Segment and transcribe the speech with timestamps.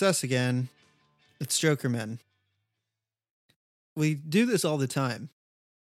[0.00, 0.70] it's us again.
[1.40, 2.20] It's Jokermen.
[3.96, 5.28] We do this all the time,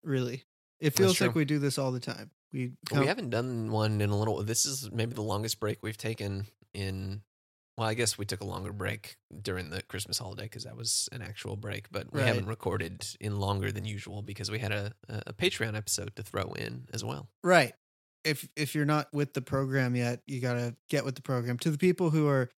[0.02, 0.42] really.
[0.80, 2.30] It feels like we do this all the time.
[2.52, 4.42] We we haven't done one in a little.
[4.42, 7.22] This is maybe the longest break we've taken in.
[7.76, 11.08] Well, I guess we took a longer break during the Christmas holiday because that was
[11.12, 12.26] an actual break, but we Right.
[12.26, 16.24] haven't recorded in longer than usual because we had a, a a Patreon episode to
[16.24, 17.28] throw in as well.
[17.44, 17.74] right.
[18.24, 21.56] If if you're not with the program yet, you gotta get with the program.
[21.58, 22.50] To the people who are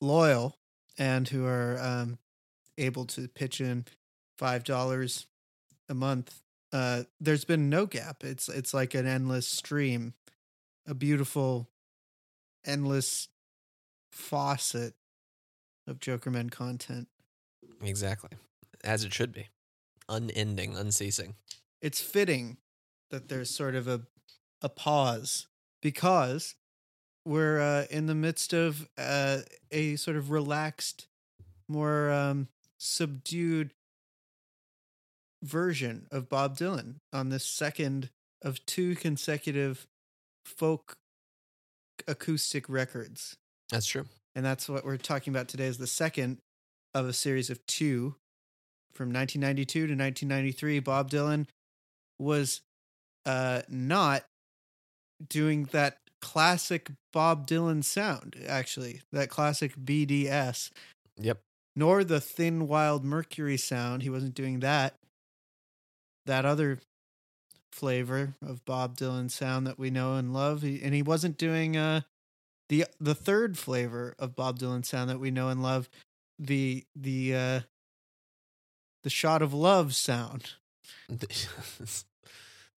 [0.00, 0.56] loyal
[0.98, 2.18] and who are um,
[2.78, 3.84] able to pitch in
[4.38, 5.26] five dollars
[5.88, 6.40] a month,
[6.72, 8.24] uh, there's been no gap.
[8.24, 10.14] It's it's like an endless stream,
[10.86, 11.68] a beautiful,
[12.64, 13.28] endless
[14.10, 14.94] faucet
[15.86, 17.08] of Jokerman content.
[17.82, 18.30] Exactly,
[18.84, 19.48] as it should be,
[20.08, 21.34] unending, unceasing.
[21.80, 22.56] it's fitting
[23.10, 24.02] that there's sort of a
[24.62, 25.46] a pause
[25.82, 26.54] because
[27.26, 29.38] we're uh, in the midst of uh,
[29.72, 31.08] a sort of relaxed,
[31.68, 33.74] more um, subdued
[35.42, 38.10] version of Bob Dylan on this second
[38.42, 39.86] of two consecutive
[40.44, 40.96] folk
[42.06, 43.36] acoustic records.
[43.70, 44.06] That's true.
[44.36, 46.38] And that's what we're talking about today is the second
[46.94, 48.14] of a series of two
[48.92, 50.78] from 1992 to 1993.
[50.78, 51.48] Bob Dylan
[52.18, 52.60] was
[53.24, 54.24] uh, not
[55.28, 60.70] doing that classic Bob Dylan sound, actually, that classic BDS,
[61.18, 61.40] Yep.
[61.74, 64.02] nor the thin, wild Mercury sound.
[64.02, 64.94] He wasn't doing that.
[66.26, 66.80] That other
[67.72, 70.62] flavor of Bob Dylan sound that we know and love.
[70.62, 72.00] He, and he wasn't doing uh,
[72.68, 75.88] the the third flavor of Bob Dylan sound that we know and love,
[76.38, 77.60] the the uh,
[79.04, 80.54] the shot of love sound.
[81.08, 81.28] The,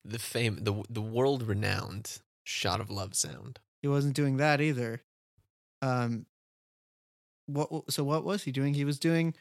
[0.05, 3.59] the fame, the the world renowned shot of love sound.
[3.81, 5.01] He wasn't doing that either.
[5.81, 6.25] Um,
[7.45, 7.69] what?
[7.89, 8.73] So what was he doing?
[8.73, 9.35] He was doing.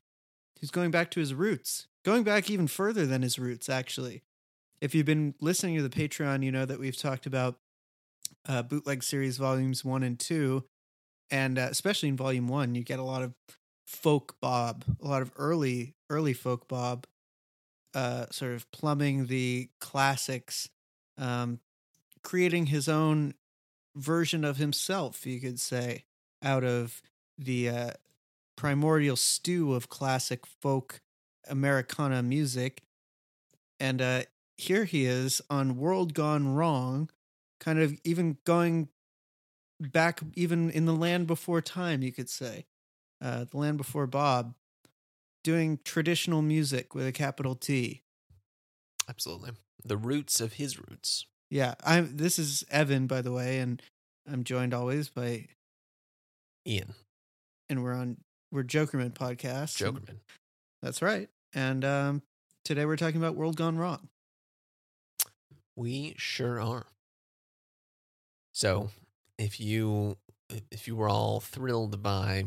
[0.60, 3.68] He's going back to his roots, going back even further than his roots.
[3.68, 4.22] Actually,
[4.80, 7.56] if you've been listening to the Patreon, you know that we've talked about
[8.48, 10.64] uh, bootleg series volumes one and two,
[11.30, 13.34] and uh, especially in volume one, you get a lot of
[13.86, 17.06] folk Bob, a lot of early early folk Bob,
[17.94, 20.68] uh, sort of plumbing the classics,
[21.16, 21.60] um,
[22.28, 23.32] creating his own
[23.96, 26.04] version of himself, you could say,
[26.42, 27.00] out of
[27.38, 27.90] the uh,
[28.54, 31.00] primordial stew of classic folk
[31.48, 32.82] Americana music.
[33.80, 34.22] And uh,
[34.58, 37.08] here he is on World Gone Wrong,
[37.60, 38.88] kind of even going
[39.80, 42.66] back, even in the land before time, you could say,
[43.24, 44.52] uh, the land before Bob,
[45.42, 48.02] doing traditional music with a capital T.
[49.08, 49.52] Absolutely.
[49.82, 51.24] The roots of his roots.
[51.50, 52.16] Yeah, I'm.
[52.16, 53.80] This is Evan, by the way, and
[54.30, 55.46] I'm joined always by,
[56.66, 56.94] Ian
[57.68, 58.18] and we're on
[58.50, 59.76] we're Jokerman podcast.
[59.76, 60.18] Jokerman.
[60.82, 61.28] That's right.
[61.54, 62.22] And um,
[62.64, 64.08] today we're talking about World Gone Wrong.
[65.76, 66.86] We sure are.
[68.52, 68.90] So,
[69.38, 70.16] if you
[70.70, 72.46] if you were all thrilled by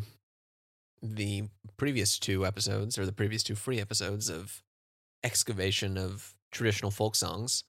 [1.02, 1.44] the
[1.78, 4.62] previous two episodes or the previous two free episodes of
[5.24, 7.64] excavation of traditional folk songs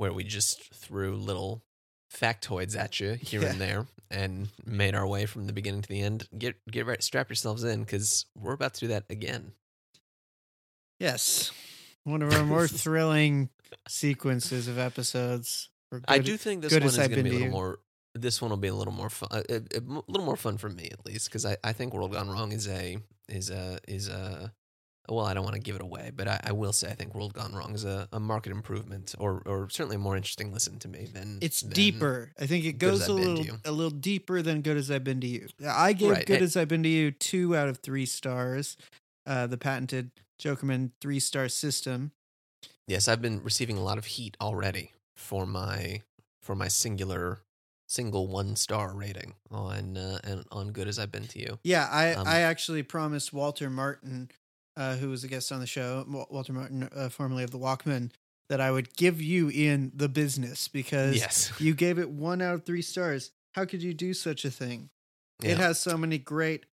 [0.00, 1.62] where we just threw little
[2.10, 3.50] factoids at you here Yeah.
[3.50, 7.02] and there and made our way from the beginning to the end, get get right
[7.02, 9.52] strap yourselves in cuz we're about to do that again.
[10.98, 11.52] Yes,
[12.04, 13.50] one of our more thrilling
[13.88, 15.68] sequences of episodes.
[15.92, 17.78] We're I do think this one is going to be a little more.
[18.14, 19.42] This one will be a little more fun, a
[20.08, 22.66] little more fun for me at least, because I, I think World Gone Wrong is
[22.66, 22.98] a
[23.28, 24.52] is a is a
[25.08, 27.14] well, I don't want to give it away, but I, I will say I think
[27.14, 30.78] World Gone Wrong is a, a market improvement, or or certainly a more interesting listen
[30.80, 32.32] to me than It's than- deeper.
[32.38, 34.90] I think it goes a I've Been to little a little deeper than Good as
[34.90, 35.48] I've Been to You.
[35.66, 38.76] I gave Right, Good and- as I've Been to You two out of three stars.
[39.26, 40.10] Uh, the patented
[40.42, 42.12] Jokerman three star system.
[42.88, 46.02] Yes, I've been receiving a lot of heat already for my
[46.42, 47.40] for my singular
[47.88, 51.58] single one star rating on uh, and on Good as I've Been to You.
[51.64, 54.30] Yeah, I Um, I actually promised Walter Martin,
[54.76, 58.10] uh, who was a guest on the show, Walter Martin, uh, formerly of the Walkmen,
[58.48, 62.54] that I would give you in the business because Yes, you gave it one out
[62.54, 63.32] of three stars.
[63.52, 64.90] How could you do such a thing?
[65.42, 65.52] Yeah.
[65.52, 66.66] It has so many great,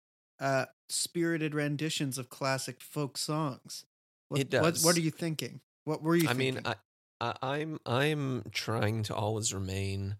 [0.40, 3.84] uh, spirited renditions of classic folk songs.
[4.28, 4.84] What, It does.
[4.84, 5.60] what are you thinking?
[5.84, 6.28] What were you?
[6.28, 6.60] I mean.
[6.64, 6.74] I,
[7.20, 10.16] I, I'm I'm trying to always remain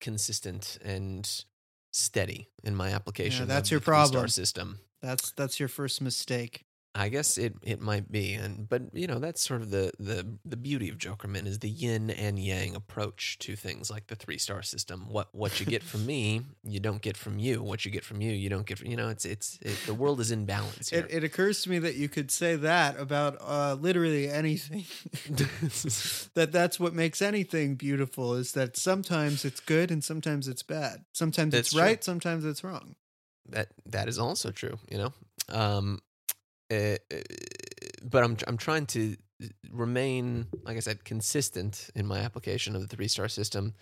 [0.00, 1.28] consistent and
[1.92, 3.48] steady in my application.
[3.48, 4.28] that's of your problem.
[4.28, 4.80] system.
[5.02, 6.64] that's that's your first mistake.
[6.98, 10.26] I guess it, it might be, and but you know that's sort of the the
[10.44, 14.36] the beauty of Jokerman is the yin and yang approach to things like the three
[14.36, 15.06] star system.
[15.08, 17.62] What what you get from me, you don't get from you.
[17.62, 18.78] What you get from you, you don't get.
[18.78, 21.06] From, you know, it's it's it, the world is in balance here.
[21.08, 24.84] It, it occurs to me that you could say that about uh, literally anything.
[26.34, 31.04] that that's what makes anything beautiful is that sometimes it's good and sometimes it's bad.
[31.12, 31.82] Sometimes That's it's true.
[31.82, 32.96] right, sometimes it's wrong.
[33.50, 34.78] that that is also true.
[34.90, 35.12] You know,
[35.48, 36.00] um,
[36.70, 37.16] uh, uh,
[38.02, 39.16] but I'm I'm trying to
[39.70, 43.74] remain, like I said, consistent in my application of the three star system,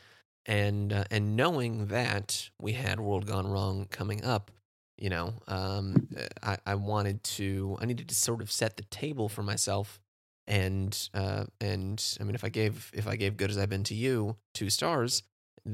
[0.46, 4.50] and uh, and knowing that we had World Gone Wrong coming up.
[4.98, 6.08] You know, um,
[6.42, 10.00] I, I wanted to, I needed to sort of set the table for myself,
[10.46, 13.84] and uh, and I mean, if I gave if I gave Good as I've Been
[13.84, 15.22] to You two stars,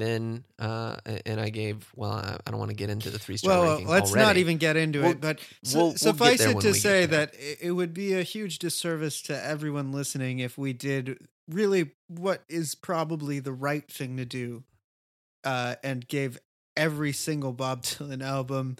[0.00, 0.96] then uh,
[1.26, 3.68] and I gave well, I, I don't want to get into the three star Well,
[3.72, 4.26] ranking let's already.
[4.26, 7.34] not even get into We'll- it, but su- we'll- we'll suffice it to say that
[7.60, 11.18] it would be a huge disservice to everyone listening if we did
[11.48, 14.62] really what is probably the right thing to do
[15.44, 16.38] uh, and gave
[16.76, 18.76] every single Bob Dylan album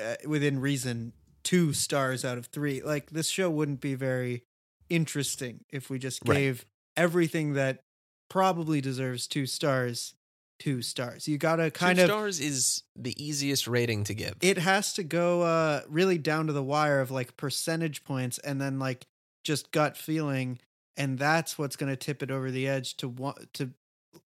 [0.00, 1.12] uh, within reason
[1.42, 2.82] two stars out of three.
[2.82, 4.44] Like, this show wouldn't be very
[4.90, 6.36] interesting if we just Right.
[6.36, 6.66] gave
[6.96, 7.82] everything that
[8.28, 10.14] probably deserves two stars
[10.58, 11.28] two stars.
[11.28, 14.34] You gotta kind two of stars is the easiest rating to give.
[14.40, 18.60] it has to go uh really down to the wire of like percentage points and
[18.60, 19.06] then like
[19.44, 20.58] just gut feeling
[20.96, 23.70] and that's what's going to tip it over the edge to one to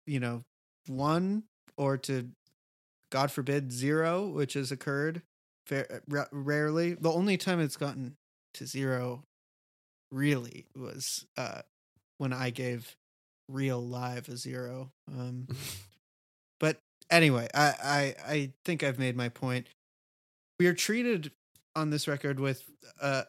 [0.05, 0.43] you know
[0.85, 1.43] one
[1.77, 2.29] or to
[3.11, 5.23] god forbid zero which has occurred
[5.65, 8.15] fair, ra- rarely the only time it's gotten
[8.53, 9.23] to zero
[10.11, 11.61] really was uh
[12.19, 12.95] when i gave
[13.49, 15.47] real live a zero um
[16.59, 19.67] but anyway, I, I I think I've made my point.
[20.59, 21.31] We are treated
[21.75, 22.69] on this record with
[23.01, 23.23] uh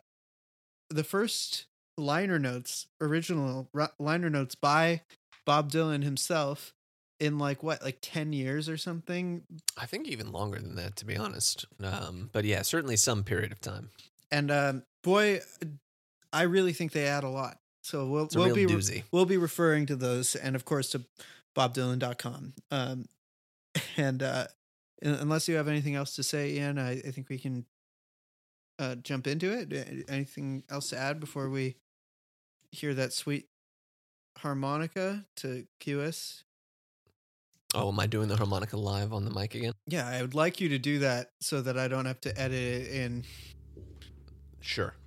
[0.88, 5.02] the first liner notes, original ri- liner notes by
[5.46, 6.74] Bob Dylan himself
[7.20, 9.42] in like what, like 10 years or something.
[9.76, 11.66] I think even longer than that, to be honest.
[11.82, 13.90] Um, but yeah, certainly some period of time.
[14.30, 15.40] And um boy,
[16.32, 17.58] I really think they add a lot.
[17.82, 19.04] So we'll we'll be doozy.
[19.10, 21.02] we'll be referring to those and of course to
[21.56, 22.52] bobdylan.com.
[22.70, 23.06] Um
[23.96, 24.46] and uh
[25.04, 27.64] un- unless you have anything else to say, Ian, I, I think we can
[28.78, 30.04] uh jump into it.
[30.08, 31.76] Anything else to add before we
[32.70, 33.48] hear that sweet
[34.38, 36.44] harmonica to cue us?
[37.74, 39.72] Oh, am I doing the harmonica live on the mic again?
[39.86, 42.58] Yeah, I would like you to do that so that I don't have to edit
[42.58, 43.24] it in.
[44.60, 44.94] Sure.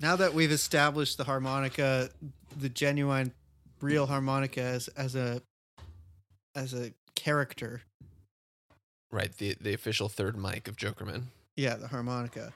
[0.00, 2.08] Now that we've established the harmonica,
[2.58, 3.32] the genuine,
[3.80, 5.42] real harmonica as as a
[6.54, 7.82] as a character,
[9.12, 11.24] right, the the official third mic of Jokerman.
[11.56, 12.52] yeah, the harmonica.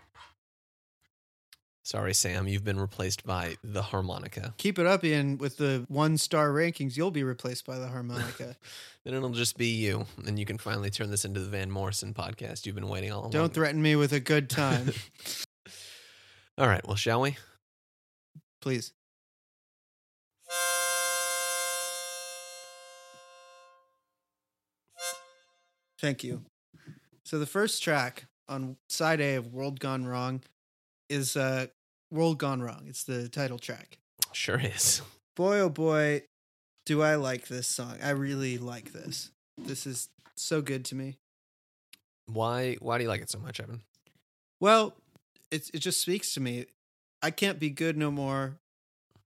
[1.85, 4.55] Sorry, Sam, you've been replaced by the harmonica.
[4.57, 5.37] Keep it up, Ian.
[5.39, 8.57] With the one star rankings, you'll be replaced by the harmonica.
[9.05, 12.15] Then it'll just be you, and you can finally turn this into the Van Morrison
[12.15, 13.31] podcast you've been waiting all along.
[13.33, 14.93] Don't threaten me with a good time,
[16.57, 17.37] All right, well, shall we?
[18.61, 18.93] please.
[26.01, 26.43] Thank you.
[27.25, 30.43] So the first track on side A of World Gone Wrong
[31.13, 31.67] is uh
[32.11, 32.85] World Gone Wrong.
[32.89, 33.99] It's the title track.
[34.33, 35.03] Sure is.
[35.37, 36.23] Boy oh boy,
[36.87, 37.97] do I like this song.
[38.03, 39.31] I really like this.
[39.59, 41.19] This is so good to me.
[42.27, 43.83] Why why do you like it so much, Evan?
[44.61, 44.95] Well,
[45.51, 46.67] it it just speaks to me.
[47.23, 48.59] I can't be good no more,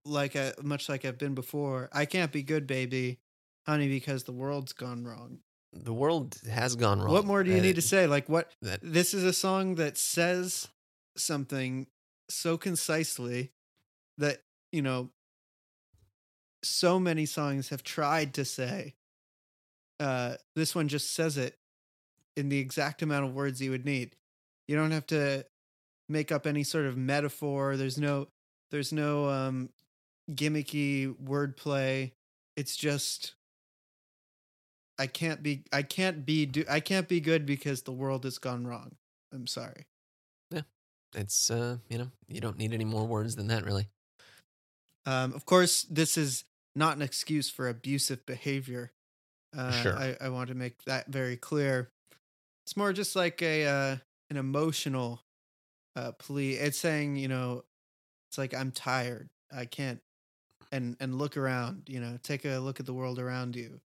[0.04, 1.88] like I, much like I've been before.
[1.92, 3.18] I can't be good, baby,
[3.66, 5.38] honey, because the world's gone wrong.
[5.72, 7.12] The world has gone wrong.
[7.12, 8.06] What more do you Uh, need to say?
[8.06, 8.52] Like what?
[8.62, 10.68] That This is a song that says
[11.16, 11.86] something
[12.28, 13.52] so concisely
[14.18, 14.42] that
[14.72, 15.10] you know.
[16.62, 18.94] So many songs have tried to say.
[20.00, 21.56] Uh, this one just says it
[22.36, 24.16] in the exact amount of words you would need.
[24.66, 25.44] You don't have to
[26.08, 27.76] make up any sort of metaphor.
[27.76, 28.28] There's no
[28.70, 29.70] there's no um
[30.30, 32.12] gimmicky wordplay.
[32.56, 33.34] It's just
[34.98, 38.38] I can't be I can't be do I can't be good because the world has
[38.38, 38.96] gone wrong.
[39.32, 39.86] I'm sorry.
[41.16, 43.88] It's uh, you know, you don't need any more words than that really.
[45.04, 46.44] Um of course this is
[46.74, 48.92] not an excuse for abusive behavior.
[49.56, 49.96] Uh Sure.
[49.96, 51.90] I, I want to make that very clear.
[52.64, 53.96] It's more just like a uh
[54.30, 55.22] an emotional
[55.94, 56.54] uh plea.
[56.54, 57.64] It's saying, you know,
[58.28, 59.28] it's like I'm tired.
[59.52, 60.00] I can't
[60.72, 63.80] and and look around, you know, take a look at the world around you.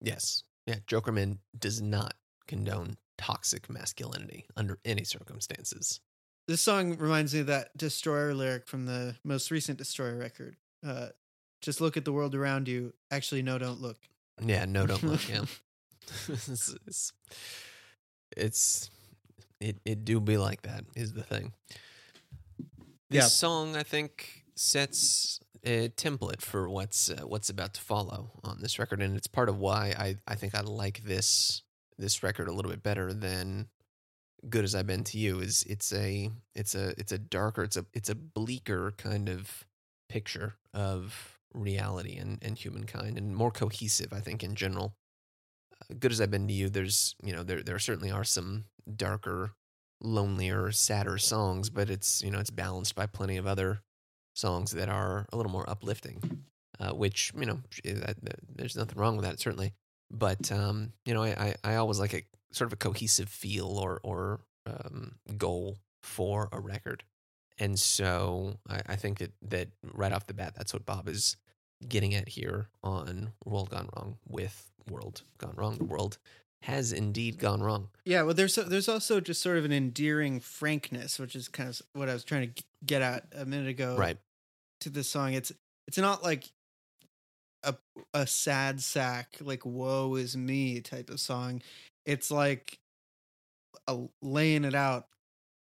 [0.00, 0.42] Yes.
[0.66, 2.14] Yeah, Jokerman does not
[2.46, 6.00] condone toxic masculinity under any circumstances.
[6.48, 10.56] This song reminds me of that Destroyer lyric from the most recent Destroyer record.
[10.86, 11.08] Uh,
[11.60, 12.92] just look at the world around you.
[13.10, 13.98] Actually, no, don't look.
[14.44, 15.28] Yeah, no, don't look.
[15.28, 15.44] Yeah,
[16.28, 17.12] it's, it's,
[18.36, 18.90] it's
[19.60, 21.52] it it do be like that is the thing.
[23.10, 23.28] This Yeah.
[23.28, 28.78] song, I think, sets a template for what's uh, what's about to follow on this
[28.80, 31.62] record, and it's part of why I I think I like this
[31.98, 33.68] this record a little bit better than
[34.48, 37.76] "Good as I've Been to You." Is it's a it's a it's a darker it's
[37.76, 39.64] a it's a bleaker kind of
[40.08, 44.96] picture of reality and and humankind, and more cohesive, I think, in general
[45.98, 48.64] good as I've been to you, there's you know there there certainly are some
[48.96, 49.52] darker,
[50.00, 53.82] lonelier, sadder songs, but it's you know it's balanced by plenty of other
[54.34, 56.44] songs that are a little more uplifting,
[56.80, 59.72] uh, which you know eh, that, that- there's nothing wrong with that certainly,
[60.10, 62.22] but um, you know I, I I always like a
[62.52, 67.04] sort of a cohesive feel or or um, goal for a record,
[67.58, 71.36] and so I, I think that that right off the bat that's what Bob is
[71.88, 75.78] getting at here on World Gone Wrong with World Gone Wrong.
[75.78, 76.18] The world
[76.62, 77.88] has indeed gone wrong.
[78.04, 81.82] Yeah, well, there's there's also just sort of an endearing frankness, which is kind of
[81.92, 83.96] what I was trying to get at a minute ago.
[83.98, 84.16] Right.
[84.80, 85.52] To this song, it's
[85.86, 86.44] it's not like
[87.64, 87.74] a
[88.14, 91.62] a sad sack like "woe is me" type of song.
[92.06, 92.78] It's like
[93.86, 95.06] a, laying it out.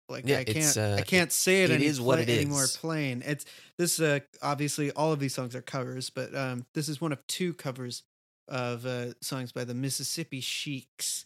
[0.08, 2.76] Like Yeah, I can't uh, I can't say it, it any is what it is.
[2.76, 3.22] plain.
[3.24, 3.46] It's
[3.78, 7.26] this uh obviously all of these songs are covers, but um this is one of
[7.26, 8.02] two covers
[8.46, 11.24] of uh songs by the Mississippi Sheiks.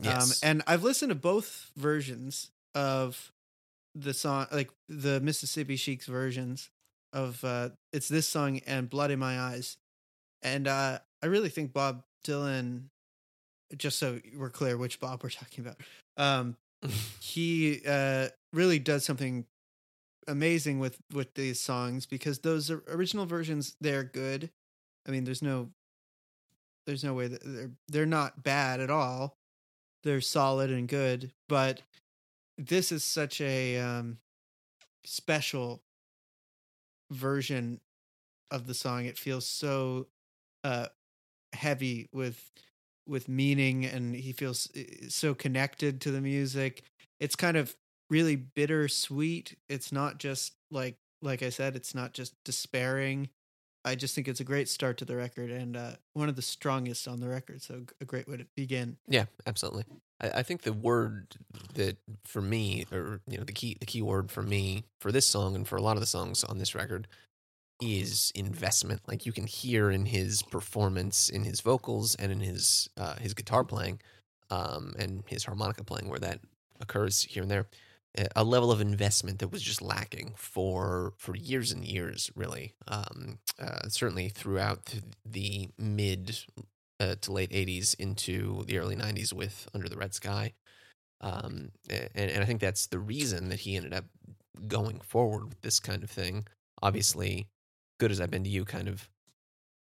[0.00, 0.42] Yes.
[0.42, 3.32] Um, and I've listened to both versions of
[3.94, 6.70] the song, like the Mississippi Sheiks versions
[7.12, 9.76] of uh, it's this song and Blood in My Eyes.
[10.42, 12.90] And uh, I really think Bob Dylan,
[13.76, 15.76] just so we're clear which Bob we're talking about,
[16.16, 16.56] um,
[17.20, 19.46] he uh, really does something
[20.26, 24.50] amazing with with these songs because those original versions they're good.
[25.06, 25.70] I mean, there's no
[26.86, 29.36] there's no way that they're they're not bad at all.
[30.02, 31.80] They're solid and good, but
[32.58, 34.18] this is such a um,
[35.04, 35.82] special
[37.10, 37.80] version
[38.50, 39.06] of the song.
[39.06, 40.06] It feels so
[40.62, 40.88] uh,
[41.54, 42.50] heavy with
[43.06, 46.82] with meaning, and he feels uh, so connected to the music.
[47.20, 47.76] It's kind of
[48.10, 49.56] really bittersweet.
[49.68, 53.28] It's not just like like I said, it's not just despairing.
[53.86, 56.42] I just think it's a great start to the record and uh, one of the
[56.42, 57.60] strongest on the record.
[57.60, 58.96] So a great way to begin.
[59.06, 59.84] yeah, absolutely.
[60.20, 61.34] I, I think the word
[61.74, 65.26] that for me, or you know, the key the key word for me for this
[65.26, 67.08] song and for a lot of the songs on this record
[67.80, 69.02] is investment.
[69.06, 73.34] Like you can hear in his performance, in his vocals, and in his uh, his
[73.34, 74.00] guitar playing,
[74.50, 76.40] um, and his harmonica playing, where that
[76.80, 77.66] occurs here and there,
[78.36, 82.74] a- level of investment that was just lacking for for years and years, really.
[82.88, 86.38] Um, uh, certainly throughout the mid
[87.00, 90.52] uh, to late '80s into the early '90s with Under the Red Sky.
[91.20, 94.04] Um, and, and I think that's the reason that he ended up
[94.68, 96.46] going forward with this kind of thing.
[96.82, 97.48] Obviously,
[98.04, 99.08] good as I've been to you, kind of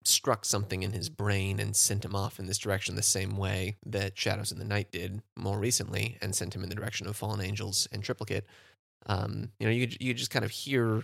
[0.04, 3.78] struck something in his brain and sent him off in this direction the same way
[3.86, 7.16] that Shadows in the Night did more recently and sent him in the direction of
[7.16, 8.48] Fallen Angels and Triplicate.
[9.06, 11.04] Um, you know, you you just kind of hear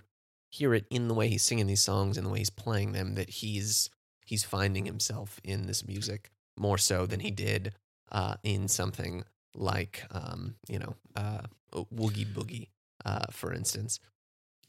[0.50, 3.14] hear it in the way he's singing these songs and the way he's playing them
[3.14, 3.92] that he's
[4.26, 7.76] he's finding himself in this music more so than he did
[8.12, 12.70] uh, in something like um, you know uh, Woogie Boogie,
[13.06, 14.00] uh, for instance.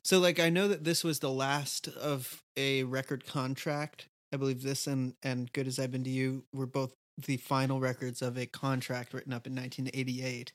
[0.06, 4.06] So like I know that this was the last of a record contract.
[4.32, 7.80] I believe this and and Good as I've Been to You were both the final
[7.80, 10.52] records of a contract written up in 1988.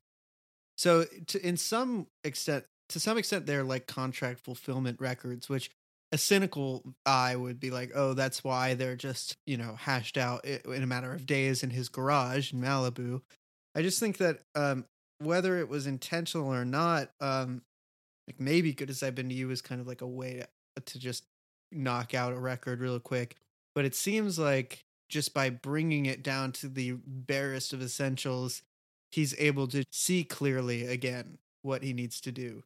[0.77, 5.69] So to, in some extent to some extent they're like contract fulfillment records which
[6.13, 10.45] a cynical eye would be like, "Oh, that's why they're just, you know, hashed out
[10.45, 13.21] in a matter of days in his garage in Malibu."
[13.75, 14.85] I just think that um
[15.19, 17.63] whether it was intentional or not, um
[18.31, 20.43] like maybe good as I've been to you is kind of like a way to,
[20.43, 21.25] uh, to just
[21.69, 23.35] knock out a record real quick.
[23.75, 28.61] But it seems like just by bringing it down to the barest of essentials,
[29.11, 32.63] he's able to see clearly again what he needs to do.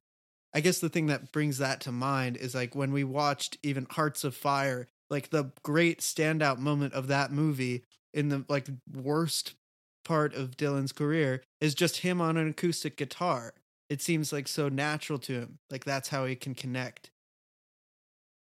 [0.54, 3.88] I guess the thing that brings that to mind is like when we watched even
[3.90, 9.56] Hearts of Fire, like the great standout moment of that movie in the like worst
[10.06, 13.54] part of Dylan's career is just him on an acoustic guitar
[13.90, 15.60] it seems like so natural to him.
[15.70, 17.12] Like that's how he can connect.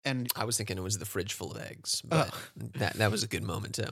[0.04, 2.38] And I was thinking it was the fridge full of eggs, but Oh.
[2.78, 3.90] that that was a good moment too.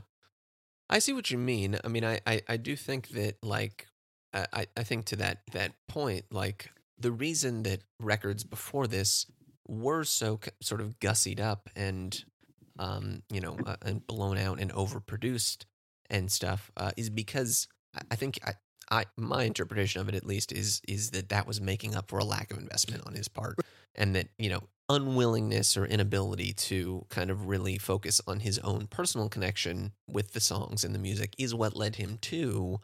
[0.88, 1.78] I see what you mean.
[1.85, 3.87] I mean, I I, I do think that like
[4.35, 9.26] I I- think to that that point, like the reason that records before this
[9.68, 12.25] were so c- sort of gussied up and
[12.78, 15.64] um, you know uh, and blown out and overproduced
[16.11, 18.54] and stuff uh, is because I- I think I,
[18.90, 22.18] I my interpretation of it at least is is that that was making up for
[22.18, 23.59] a lack of investment on his part
[23.94, 28.88] and that you know unwillingness or inability to kind of really focus on his own
[28.88, 32.80] personal connection with the songs and the music is what led him to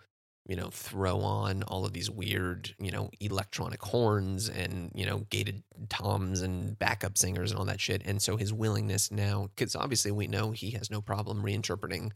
[0.46, 5.26] you know throw on all of these weird you know electronic horns and you know
[5.30, 8.02] gated toms and backup singers and all that shit.
[8.04, 12.12] And so his willingness now because obviously we know he has no problem reinterpreting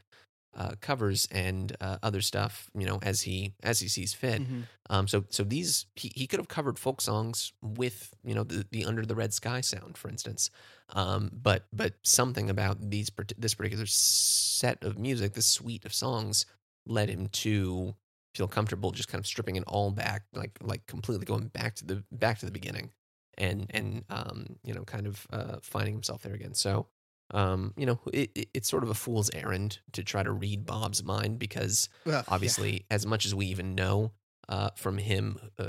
[0.56, 4.64] uh, covers and uh, other stuff you know as he as he sees fit Mhm.
[4.90, 8.66] um, so so these he, he could have covered folk songs with you know the,
[8.70, 10.50] the under the red sky sound, for instance.
[10.90, 16.46] Um, but but something about these this particular set of music, this suite of songs,
[16.86, 17.94] led him to
[18.34, 21.84] feel comfortable just kind of stripping it all back, like like completely going back to
[21.84, 22.90] the back to the beginning,
[23.38, 26.54] and and um, you know kind of uh, finding himself there again.
[26.54, 26.88] So.
[27.32, 30.66] Um, you know, it, it, it's sort of a fool's errand to try to read
[30.66, 32.22] Bob's mind because Well, yeah.
[32.28, 34.12] obviously as much as we even know
[34.48, 35.68] uh, from him uh,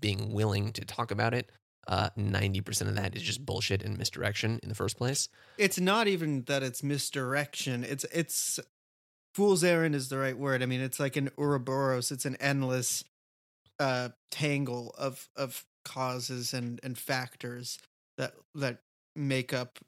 [0.00, 1.50] being willing to talk about it
[1.88, 6.08] uh, 90% of that is just bullshit and misdirection in the first place it's not
[6.08, 7.84] even that it's misdirection.
[7.84, 8.58] It's it's
[9.34, 10.62] fool's errand is the right word.
[10.62, 12.10] I mean, it's like an Ouroboros.
[12.10, 13.04] It's an endless
[13.78, 17.78] uh tangle of of causes and and factors
[18.16, 18.78] that that
[19.14, 19.78] make up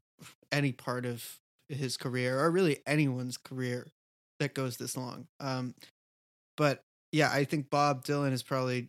[0.53, 3.87] any part of his career or really anyone's career
[4.41, 5.27] that goes this long.
[5.41, 5.75] Um
[6.57, 8.89] but yeah, I think Bob Dylan is probably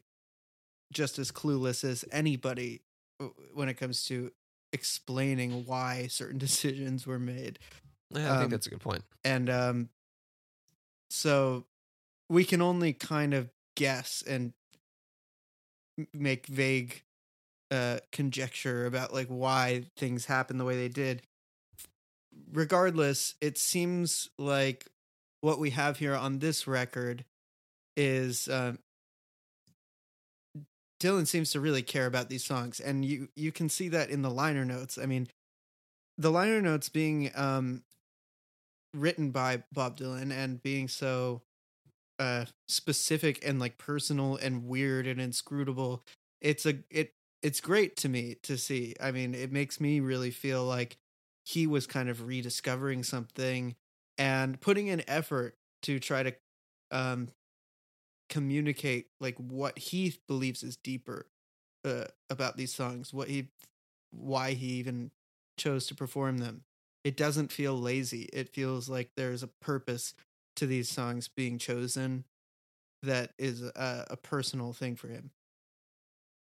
[0.91, 2.81] just as clueless as anybody
[3.53, 4.31] when it comes to
[4.73, 7.59] explaining why certain decisions were made.
[8.11, 9.03] Yeah, i think Um, that's a good point.
[9.03, 9.89] point And um
[11.09, 11.65] so
[12.29, 14.53] we can only kind of guess and
[16.13, 17.03] make vague
[17.71, 21.21] uh conjecture about like why things happened the way they did.
[22.51, 24.87] Regardless, it seems like
[25.41, 27.25] what we have here on this record
[27.95, 28.79] is um
[31.01, 34.21] Dylan seems to really care about these songs and you you can see that in
[34.21, 34.97] the liner notes.
[34.97, 35.27] I mean,
[36.17, 37.83] the liner notes being um
[38.93, 41.41] written by Bob Dylan and being so
[42.19, 46.03] uh specific and like personal and weird and inscrutable
[46.41, 50.31] it's a it it's great to me to see i mean it makes me really
[50.31, 50.97] feel like
[51.49, 53.75] he was kind of rediscovering something
[54.19, 56.35] and putting an effort to try to
[56.91, 57.29] um
[58.29, 61.27] communicate like what he believes is deeper
[61.85, 63.49] uh, about these songs what he
[64.11, 65.11] why he even
[65.57, 66.63] chose to perform them.
[67.03, 68.23] It doesn't feel lazy.
[68.33, 70.15] It feels like there's a purpose
[70.57, 72.25] to these songs being chosen
[73.03, 75.31] that is a, a personal thing for him.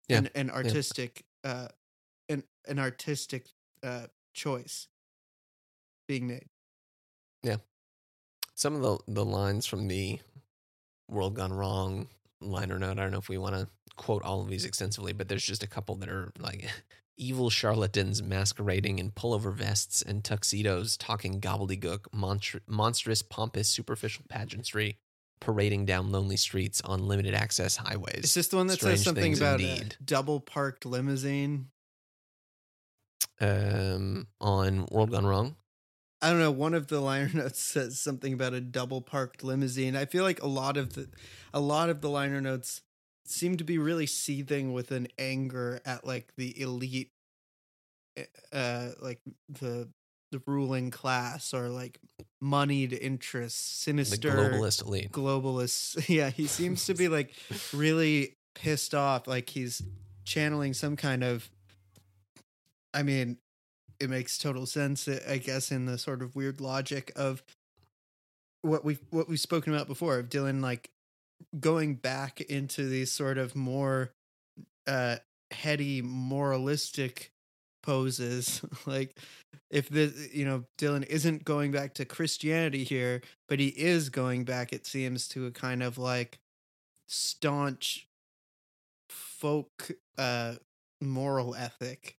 [0.07, 1.67] Yeah, an, an artistic uh
[2.29, 3.47] an, an artistic
[3.83, 4.87] uh choice
[6.07, 6.45] being made.
[7.43, 7.57] Yeah.
[8.53, 10.19] some of the, the lines from the
[11.09, 12.07] world gone wrong
[12.39, 15.27] liner note i don't know if we want to quote all of these extensively but
[15.27, 16.69] there's just a couple that are like
[17.17, 24.97] evil charlatans masquerading in pullover vests and tuxedos talking gobbledygook monstr- monstrous pompous superficial pageantry
[25.39, 28.23] parading down lonely streets on limited access highways.
[28.23, 31.67] Is this the one that Strange says something about uh, a double parked limousine
[33.41, 35.55] um on world gone wrong
[36.21, 36.51] I don't know.
[36.51, 39.95] One of the liner notes says something about a double parked limousine.
[39.95, 41.09] I feel like a lot of the,
[41.51, 42.81] a lot of the liner notes
[43.25, 47.11] seem to be really seething with an anger at like the elite,
[48.17, 49.89] eh, uh, like the
[50.31, 51.99] the ruling class or like
[52.39, 56.07] moneyed interests, the sinister globalist elite globalists.
[56.09, 57.33] Yeah, he seems to be like
[57.73, 59.27] really pissed off.
[59.27, 59.81] Like he's
[60.23, 61.49] channeling some kind of.
[62.93, 63.37] I mean,
[63.99, 67.43] it makes total sense, I guess, in the sort of weird logic of
[68.61, 70.91] what we what we've spoken about before of Dylan like
[71.59, 74.11] going back into these sort of more
[74.87, 75.17] uh
[75.51, 77.31] heady moralistic
[77.83, 79.17] poses like
[79.71, 84.43] if the you know Dylan isn't going back to Christianity here but he is going
[84.43, 86.39] back it seems to a kind of like
[87.07, 88.07] staunch
[89.09, 90.55] folk uh
[91.01, 92.15] moral ethic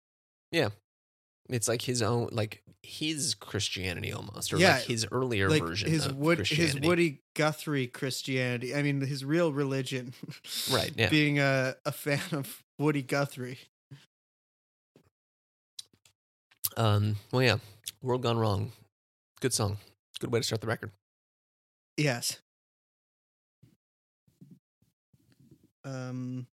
[1.48, 5.90] It's like his own, like his Christianity almost, or Yeah, like his earlier like version
[5.90, 6.88] his of wood his Christianity.
[6.88, 10.14] Woody Guthrie Christianity I mean his real religion
[10.72, 11.08] Right, yeah.
[11.10, 13.58] being a, a fan of Woody Guthrie
[16.76, 17.56] Um, well, yeah,
[18.00, 18.72] World Gone Wrong,
[19.40, 19.76] good song,
[20.20, 20.90] good way to start the record.
[21.96, 22.38] Yes.
[25.84, 26.46] Um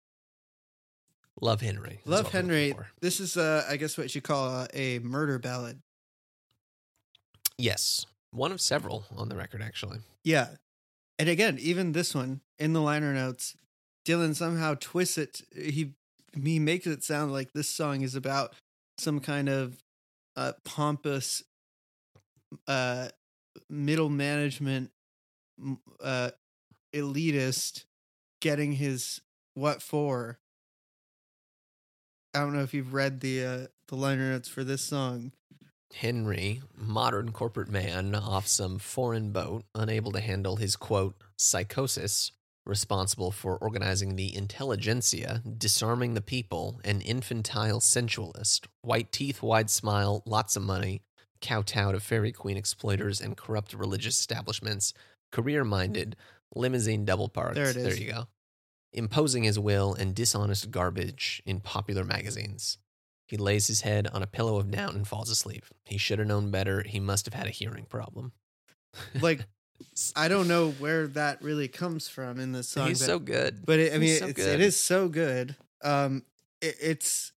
[1.41, 2.01] Love Henry.
[2.05, 2.75] Love what we're looking Henry.
[3.01, 5.81] This is, uh, I guess, what you call a, a murder ballad.
[7.57, 9.99] Yes, one of several on the record, actually.
[10.25, 10.49] Yeah.
[11.19, 13.57] And again, even this one in the liner notes,
[14.07, 15.43] Dylan somehow twists it.
[15.55, 15.95] He
[16.41, 18.55] he makes it sound like this song is about
[18.99, 19.83] some kind of
[20.37, 21.43] uh, pompous
[22.67, 23.09] uh,
[23.69, 24.91] middle management
[26.03, 26.31] uh,
[26.95, 27.85] elitist
[28.41, 29.21] getting his
[29.55, 30.39] what for.
[32.39, 35.33] I don't know if you've read the uh, the liner notes for this song.
[35.93, 42.31] Henry, modern corporate man off some foreign boat, unable to handle his quote, psychosis,
[42.65, 50.23] responsible for organizing the intelligentsia, disarming the people, an infantile sensualist, white teeth, wide smile,
[50.25, 51.01] lots of money,
[51.41, 54.95] kowtow to fairy queen exploiters and corrupt religious establishments,
[55.33, 56.15] career minded,
[56.55, 57.57] limousine double parked.
[57.57, 57.83] There it is.
[57.83, 58.29] There you go.
[58.93, 62.79] Imposing his will and dishonest garbage in popular magazines.
[63.27, 65.65] He lays his head on a pillow of doubt and falls asleep.
[65.85, 66.83] He should have known better.
[66.83, 68.33] He must have had a hearing problem.
[69.21, 69.45] Like,
[70.17, 72.89] I don't know where that really comes from in this song.
[72.89, 73.67] He's but- so good.
[73.67, 75.55] but it, I mean, so it's, it is so good.
[75.85, 76.25] Um,
[76.63, 77.33] it, it's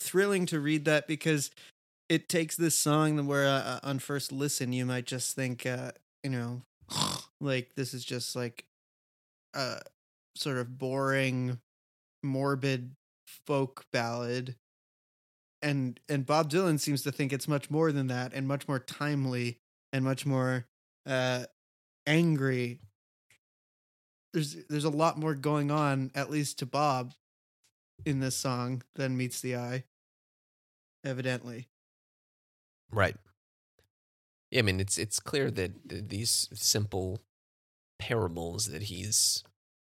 [0.00, 1.50] thrilling to read that because
[2.08, 6.30] it takes this song where uh, on first listen you might just think, uh, you
[6.30, 6.62] know,
[7.40, 8.64] like this is just like
[9.54, 9.80] a
[10.36, 11.60] sort of boring,
[12.22, 12.96] morbid
[13.46, 14.56] folk ballad.
[15.62, 18.78] And and Bob Dylan seems to think it's much more than that, and much more
[18.78, 19.58] timely,
[19.92, 20.66] and much more
[21.06, 21.44] uh,
[22.06, 22.80] angry
[24.36, 27.14] there's there's a lot more going on, at least to Bob,
[28.04, 29.84] in this song than meets the eye.
[31.02, 31.68] Evidently,
[32.90, 33.16] Right.
[34.50, 35.72] Yeah, I mean, it's it's clear that
[36.08, 37.20] these simple
[37.98, 39.42] parables that he's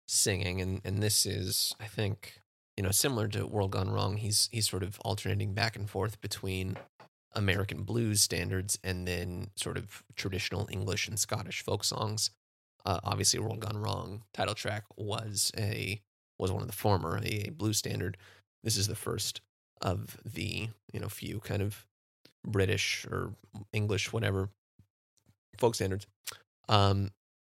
[0.10, 2.42] singing, and and this is, I think,
[2.76, 4.18] you know, similar to World Gone Wrong.
[4.18, 6.78] He's he's sort of alternating back and forth between
[7.34, 12.32] American blues standards and then sort of traditional English and Scottish folk songs.
[12.86, 16.02] Uh, obviously, World Gone Wrong title track was a
[16.40, 18.18] was one of the former, a, a blues standard.
[18.64, 19.42] This is the first
[19.82, 21.86] of the you know few kind of
[22.46, 23.34] British or
[23.74, 24.50] English, whatever
[25.58, 26.08] folk standards.
[26.68, 27.12] Um,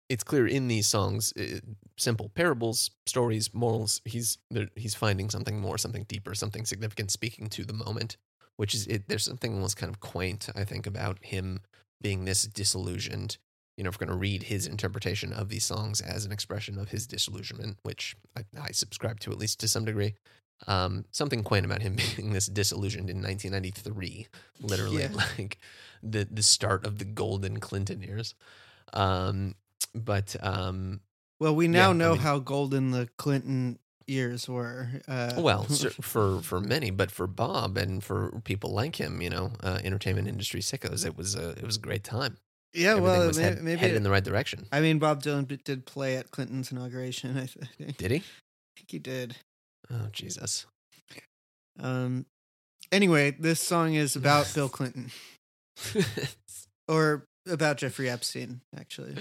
[0.10, 1.60] it's clear in these songs, uh,
[1.98, 4.02] simple parables, stories, morals.
[4.06, 4.38] He's
[4.76, 8.18] he's finding something more, something deeper, something significant, speaking to the moment.
[8.56, 11.60] Which is it, there's something almost kind of quaint, I think, about him
[12.02, 13.38] being this disillusioned.
[13.78, 16.80] You know, if we're going to read his interpretation of these songs as an expression
[16.80, 20.16] of his disillusionment, which I, I subscribe to at least to some degree,
[20.66, 24.26] um, something quaint about him being this disillusioned in 1993,
[24.62, 25.10] literally Yeah.
[25.38, 25.60] like
[26.02, 28.34] the the start of the golden Clinton years.
[28.94, 29.54] Um,
[30.06, 31.02] but um,
[31.40, 34.90] well, we now Yeah, I know mean- how golden the Clinton years were.
[35.08, 35.64] Uh, well,
[36.02, 40.28] for for many, but for Bob and for people like him, you know, uh, entertainment
[40.28, 42.38] industry sickos, it was a it was a great time.
[42.74, 43.80] yeah, Everything well, was may- head- maybe.
[43.80, 44.66] headed in the right direction.
[44.72, 47.38] I mean, Bob Dylan did play at Clinton's inauguration.
[47.38, 48.18] I I think, Did he?
[48.18, 48.22] I
[48.78, 49.36] think he did.
[49.92, 50.66] Oh Jesus!
[51.80, 52.26] Um.
[52.92, 55.12] Anyway, this song is about Bill Clinton
[56.88, 59.16] or about Jeffrey Epstein, actually.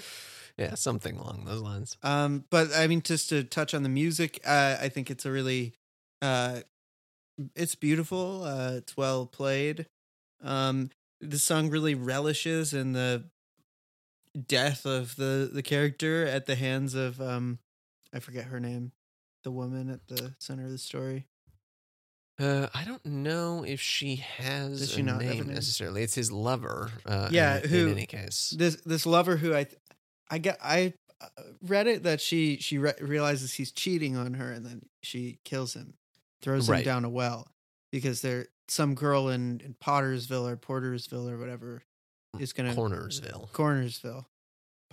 [0.58, 1.96] Yeah, something along those lines.
[2.02, 5.30] Um, but I mean, just to touch on the music, uh, I think it's a
[5.30, 5.74] really,
[6.22, 6.60] uh,
[7.54, 8.44] it's beautiful.
[8.44, 9.86] Uh, it's well played.
[10.42, 10.90] Um,
[11.20, 13.24] the song really relishes in the
[14.48, 17.58] death of the the character at the hands of um,
[18.12, 18.92] I forget her name,
[19.44, 21.26] the woman at the center of the story.
[22.38, 25.54] Uh, I don't know if she has Does she a have a name name?
[25.54, 26.02] necessarily.
[26.02, 26.90] It's his lover.
[27.06, 29.66] Uh, Yeah, in, who- in any case, This this lover who I,
[30.30, 31.26] I get I uh,
[31.62, 35.74] read it that she she re- realizes he's cheating on her and then she kills
[35.74, 35.94] him,
[36.42, 37.48] throws him down a well
[37.92, 41.82] because there some girl in, in Pottersville or Portersville or whatever
[42.38, 43.50] is gonna Cornersville.
[43.50, 44.26] Cornersville.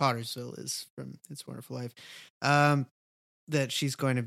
[0.00, 1.94] Pottersville is from It's Wonderful Life.
[2.42, 2.86] Um,
[3.48, 4.26] that she's going to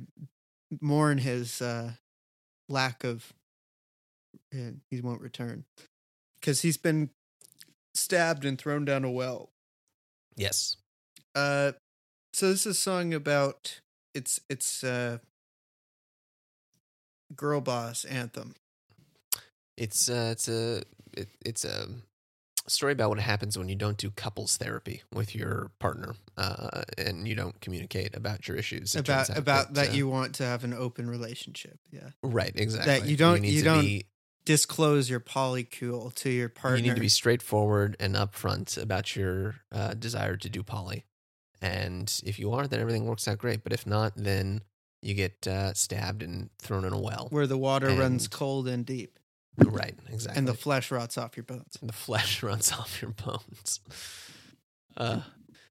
[0.82, 1.92] mourn his uh,
[2.70, 3.34] lack of,
[4.52, 5.66] and he won't return
[6.40, 7.10] because he's been
[7.94, 9.50] stabbed and thrown down a well.
[10.36, 10.78] Yes.
[11.38, 11.72] Uh,
[12.34, 13.80] so this is a song about
[14.16, 15.20] it's it's uh,
[17.36, 18.56] girl boss anthem.
[19.78, 20.82] It's uh, it's a
[21.16, 21.88] it, it's a
[22.68, 27.28] story about what happens when you don't do couples therapy with your partner, uh, and
[27.28, 28.96] you don't communicate about your issues.
[28.96, 31.78] It about about that, uh, you want to have an open relationship.
[31.92, 34.08] Yeah, right exactly that you don't- need you don't be,
[34.46, 36.78] disclose your polycule to your partner.
[36.78, 41.06] you need to be straightforward and upfront about your uh, desire to do poly,
[41.62, 43.64] and if you are, then everything works out great.
[43.64, 44.62] But if not, then
[45.02, 47.28] you get uh, stabbed and thrown in a well.
[47.30, 49.20] where the water runs cold and deep,
[49.58, 50.38] Right, exactly.
[50.40, 51.78] and the flesh rots off your bones.
[51.82, 53.80] the flesh runs off your bones.
[54.96, 55.22] Uh,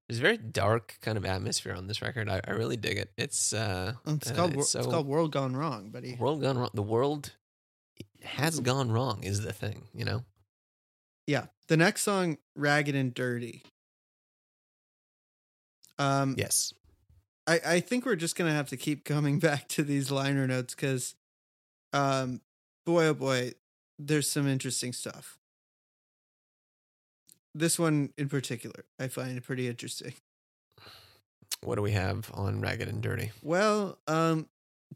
[0.08, 2.28] there's a very dark kind of atmosphere on this record.
[2.28, 3.10] I, I really dig it.
[3.16, 6.14] It's uh, It's uh, called Wor- it's it's called World Gone Wrong, buddy.
[6.18, 6.70] world gone wrong.
[6.74, 7.32] The world
[8.22, 10.24] has gone wrong is the thing, you know.
[11.26, 11.46] Yeah.
[11.68, 13.64] The next song, Ragged and Dirty.
[15.98, 16.72] Um Yes,
[17.46, 20.74] I, I think we're just gonna have to keep coming back to these liner notes
[20.74, 21.14] because
[21.92, 22.40] um
[22.84, 23.52] boy oh boy,
[23.98, 25.38] there's some interesting stuff.
[27.54, 30.12] This one in particular, I find pretty interesting.
[31.62, 33.32] what do we have on Ragged and Dirty?
[33.42, 34.48] Well, um,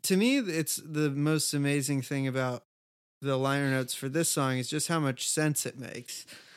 [0.02, 2.64] to me, it's the most amazing thing about
[3.22, 6.26] the liner notes for this song is just how much sense it makes.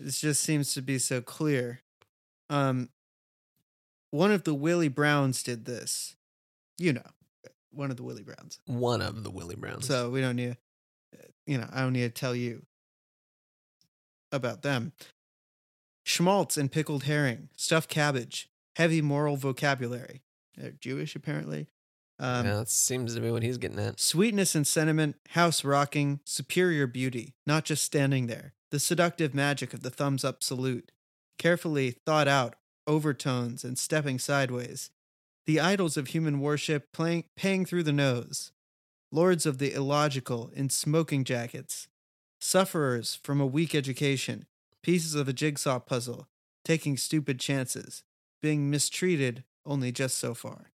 [0.00, 1.82] It just seems to be so clear.
[2.50, 2.88] Um,
[4.14, 6.14] one of the Willie Browns did this.
[6.78, 7.02] You know,
[7.72, 8.60] one of the Willie Browns.
[8.66, 9.88] One of the Willie Browns.
[9.88, 10.56] So we don't need,
[11.46, 12.64] you know, I don't need to tell you
[14.30, 14.92] about them.
[16.04, 20.22] Schmaltz and pickled herring, stuffed cabbage, heavy moral vocabulary.
[20.56, 21.66] They're Jewish, apparently.
[22.20, 23.98] Um, yeah, that seems to be what he's getting at.
[23.98, 28.52] Sweetness and sentiment, house rocking, superior beauty, not just standing there.
[28.70, 30.92] The seductive magic of the thumbs up salute.
[31.36, 32.54] Carefully thought out
[32.86, 34.90] overtones and stepping sideways.
[35.46, 38.52] The idols of human worship playing, paying through the nose.
[39.12, 41.88] Lords of the illogical in smoking jackets.
[42.40, 44.46] Sufferers from a weak education.
[44.82, 46.26] Pieces of a jigsaw puzzle.
[46.64, 48.02] Taking stupid chances.
[48.42, 50.70] Being mistreated only just so far.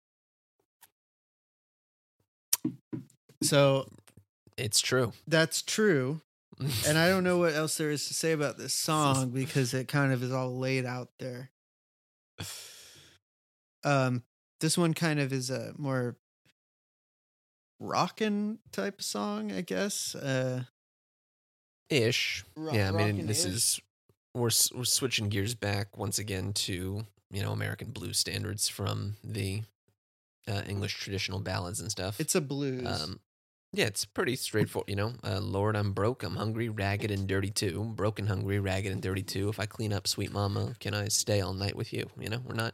[3.41, 3.87] So
[4.57, 5.13] It's true.
[5.27, 6.21] that's true.
[6.87, 9.89] And I don't know what else there is to say about this song because it
[9.89, 11.49] kind of is all laid out there.
[13.83, 14.23] Um,
[14.61, 16.17] this one kind of is a more
[17.79, 20.15] rockin' type song, I guess.
[20.15, 20.63] Uh,
[21.89, 22.43] Ish.
[22.55, 23.55] ro- yeah, I mean, this rockin'-ish.
[23.55, 23.81] is
[24.33, 29.61] we're we're switching gears back once again to you know American blues standards from the
[30.47, 32.19] uh, English traditional ballads and stuff.
[32.19, 32.85] it's a blues.
[33.03, 33.19] um,
[33.75, 34.89] yeah, it's pretty straightforward.
[34.89, 37.93] You know, uh, Lord, I'm broke, I'm hungry, ragged and dirty too.
[37.95, 39.49] Broken, hungry, ragged and dirty too.
[39.49, 42.09] If I clean up, sweet mama, can I stay all night with you?
[42.19, 42.73] You know, we're not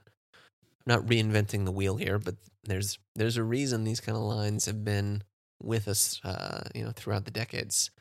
[0.86, 4.84] not reinventing the wheel here, but there's there's a reason these kind of lines have
[4.84, 5.24] been
[5.62, 7.92] with us, uh, you know, throughout the decades.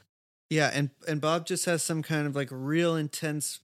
[0.48, 3.60] Yeah, and and Bob just has some kind of like real intense,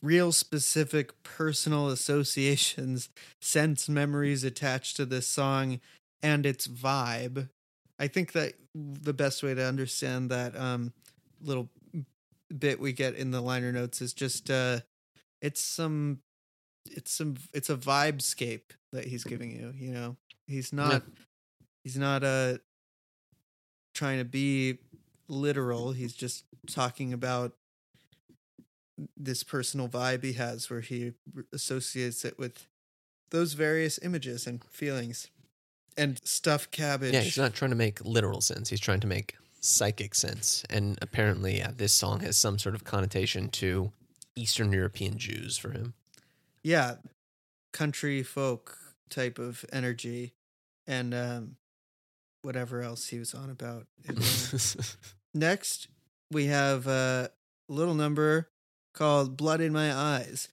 [0.00, 3.08] real specific personal associations,
[3.40, 5.80] sense memories attached to this song
[6.22, 7.48] and its vibe.
[7.98, 10.92] I think that the best way to understand that um
[11.40, 11.68] little
[12.56, 14.80] bit we get in the liner notes is just uh
[15.40, 16.20] it's some
[16.90, 20.16] it's some it's a vibescape that he's giving you, you know.
[20.46, 21.02] He's not
[21.84, 22.58] he's not uh
[23.94, 24.78] trying to be
[25.28, 25.92] literal.
[25.92, 27.52] He's just talking about
[29.16, 31.12] this personal vibe he has where he
[31.52, 32.66] associates it with
[33.30, 35.28] those various images and feelings.
[35.98, 37.12] And stuffed cabbage.
[37.12, 38.70] Yeah, he's not trying to make literal sense.
[38.70, 40.64] He's trying to make psychic sense.
[40.70, 43.92] And apparently, yeah, this song has some sort of connotation to
[44.36, 45.94] Eastern European Jews for him.
[46.62, 46.94] yeah,
[47.72, 48.78] country folk
[49.10, 50.32] type of energy
[50.86, 51.56] and um
[52.42, 53.86] whatever else he was on about.
[55.34, 55.88] Next,
[56.30, 57.30] we have a
[57.68, 58.48] little number
[58.94, 60.48] called Blood in My Eyes.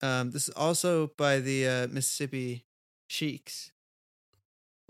[0.00, 2.64] Um, this is also by the uh, Mississippi
[3.08, 3.70] Sheiks.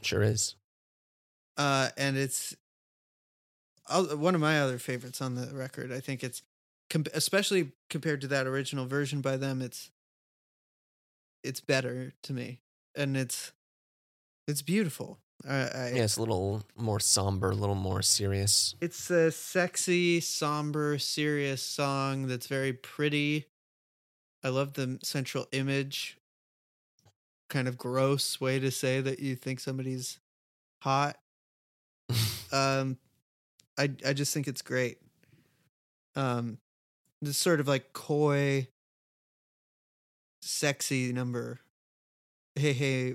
[0.05, 0.55] Sure is.
[1.57, 2.57] Uh, and it's
[3.87, 5.93] I'll- one of my other favorites on the record.
[5.93, 6.43] I think it's,
[6.91, 9.91] com- especially compared to that original version by them, it's
[11.43, 12.61] it's better to me,
[12.95, 13.53] and it's
[14.47, 15.19] it's beautiful.
[15.45, 18.77] I, I, Yeah, it's a little more somber, a little more serious.
[18.81, 23.47] It's a sexy, somber, serious song that's very pretty.
[24.45, 26.17] I love the central image.
[27.53, 30.19] Kind of gross way to say that you think somebody's
[30.83, 31.19] hot.
[32.51, 32.99] Um
[33.79, 34.99] I I just think it's great.
[36.15, 36.59] Um
[37.23, 38.69] this sort of like coy
[40.43, 41.61] sexy number.
[42.57, 43.15] Hey hey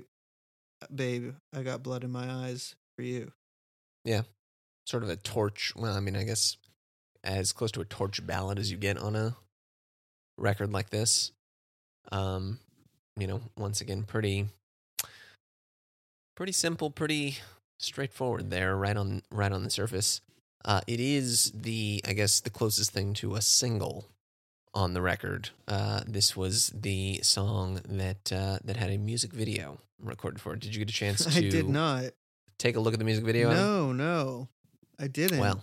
[0.92, 3.32] babe, I got blood in my eyes for you.
[4.04, 4.22] Yeah,
[4.86, 5.72] sort of a torch.
[5.76, 6.56] Well, I mean, I guess
[7.22, 9.36] as close to a torch ballad as you get on a
[10.36, 11.32] record like this.
[12.10, 12.58] Um,
[13.18, 14.46] you know, once again, pretty,
[16.36, 17.38] pretty simple, pretty
[17.78, 20.20] straightforward there, right on, right on the surface.
[20.64, 24.06] Uh, it is the, I guess, the closest thing to a single
[24.74, 25.50] on the record.
[25.66, 30.60] Uh, this was the song that uh, that had a music video recorded for it.
[30.60, 32.04] Did you get a chance to I did not.
[32.58, 33.50] take a look at the music video?
[33.50, 34.48] No, no,
[34.98, 35.38] I didn't.
[35.38, 35.62] Well,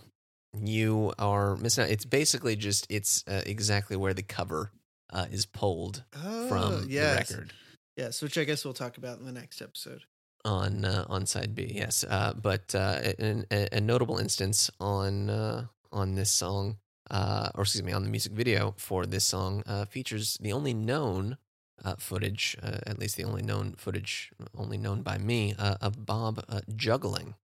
[0.60, 1.90] you are missing out.
[1.90, 4.70] It's basically just it's uh, exactly where the cover
[5.12, 7.28] uh, is pulled oh, from yes.
[7.28, 7.52] the record
[7.96, 10.02] Yes, which I guess we'll talk about in the next episode.
[10.44, 11.72] on uh, on side B.
[11.74, 16.76] Yes, uh, but uh, an, a, a notable instance on uh, on this song,
[17.10, 20.74] uh, or excuse me, on the music video for this song uh, features the only
[20.74, 21.38] known
[21.84, 26.04] uh, footage, uh, at least the only known footage, only known by me, uh, of
[26.06, 27.34] Bob uh, juggling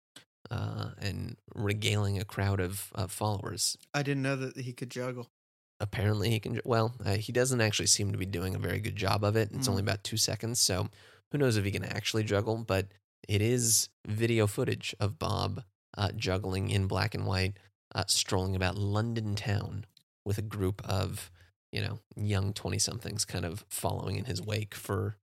[0.51, 3.77] uh, and regaling a crowd of uh, followers.
[3.95, 5.31] I didn't know that he could juggle.
[5.83, 8.97] Apparently he can well uh, he doesn't actually seem to be doing a very good
[8.97, 9.51] job of it.
[9.53, 9.73] It's Mm.
[9.73, 10.89] only about two seconds so
[11.31, 12.87] who knows if he can actually juggle but
[13.29, 15.63] it is video footage of bob
[15.99, 17.55] uh, juggling in black and white
[17.95, 19.85] uh, strolling about london town
[20.25, 21.31] with a group of
[21.73, 25.17] you know young 20 somethings kind of following in his wake for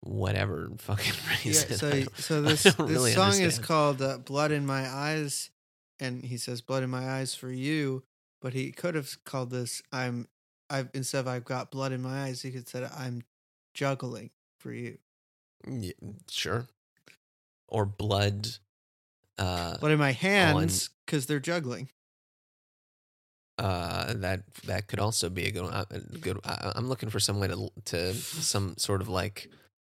[0.00, 1.12] whatever fucking
[1.44, 1.72] Yeah, reason.
[1.72, 5.50] I so so this this really song is called uh, "Blood in My Eyes,"
[6.00, 8.02] and he says "Blood in My Eyes for you,"
[8.44, 10.28] but he could have called this "I'm."
[10.68, 13.22] I've instead of "I've got blood in my eyes," he could said "I'm
[13.72, 14.30] juggling
[14.60, 14.98] for you."
[15.66, 15.92] Yeah,
[16.30, 16.66] sure
[17.68, 18.48] or blood
[19.38, 21.88] uh Blood in my hands because they're juggling.
[23.56, 25.64] Uh, that that could also be a good.
[25.64, 25.84] Uh,
[26.20, 26.38] good.
[26.44, 29.48] I, I'm looking for some way to to some sort of like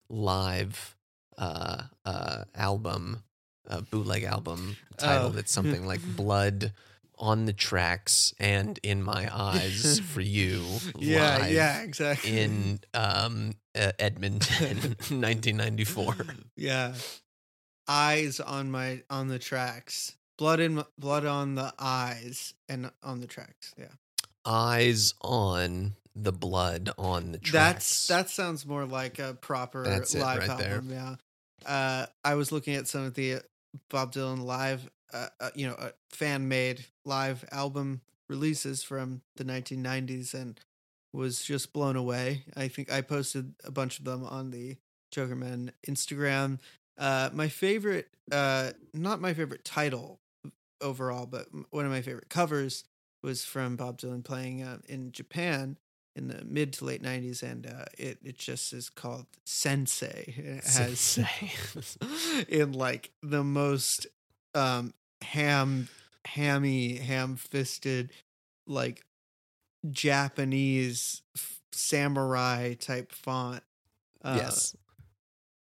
[0.09, 0.95] live
[1.37, 3.23] uh uh album,
[3.67, 5.31] uh, bootleg album title Oh.
[5.31, 6.73] that's something like "Blood
[7.17, 10.63] on the Tracks" and "In My Eyes for You."
[10.97, 12.39] Yeah, live yeah, exactly.
[12.39, 14.77] In um uh, Edmonton,
[15.09, 16.15] 1994.
[16.57, 16.93] yeah,
[17.87, 20.15] eyes on my on the tracks.
[20.37, 23.73] Blood in my- blood on the eyes and on the tracks.
[23.77, 23.87] Yeah.
[24.45, 27.51] Eyes on the blood on the tracks.
[27.51, 30.73] That's that sounds more like a proper That's live right there.
[30.75, 30.89] album.
[30.91, 31.15] Yeah.
[31.65, 33.37] Uh, I was looking at some of the
[33.89, 40.33] Bob Dylan live, uh, uh, you know, fan made live album releases from the 1990s,
[40.33, 40.59] and
[41.13, 42.43] was just blown away.
[42.57, 44.77] I think I posted a bunch of them on the
[45.13, 46.59] Jokermen Instagram.
[46.97, 50.19] Uh, my favorite, uh, not my favorite title
[50.81, 52.83] overall, but one of my favorite covers
[53.21, 55.77] was from Bob Dylan playing uh, in Japan
[56.15, 60.63] in the mid to late 90s and uh, it, it just is called sensei it
[60.63, 61.51] has Sensei.
[62.47, 64.05] in like the most
[64.53, 65.89] um ham
[66.25, 68.11] hammy ham-fisted
[68.67, 69.03] like
[69.91, 71.21] japanese
[71.71, 73.63] samurai type font
[74.23, 74.75] uh, yes.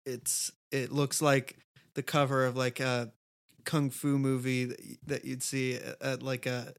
[0.06, 1.56] it's it looks like
[1.94, 3.12] the cover of like a
[3.64, 6.72] kung fu movie that, that you'd see at, at like a,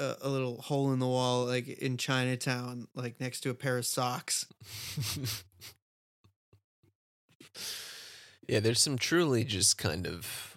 [0.00, 3.76] a a little hole in the wall like in Chinatown like next to a pair
[3.76, 4.46] of socks.
[8.48, 10.53] yeah, there's some truly just kind of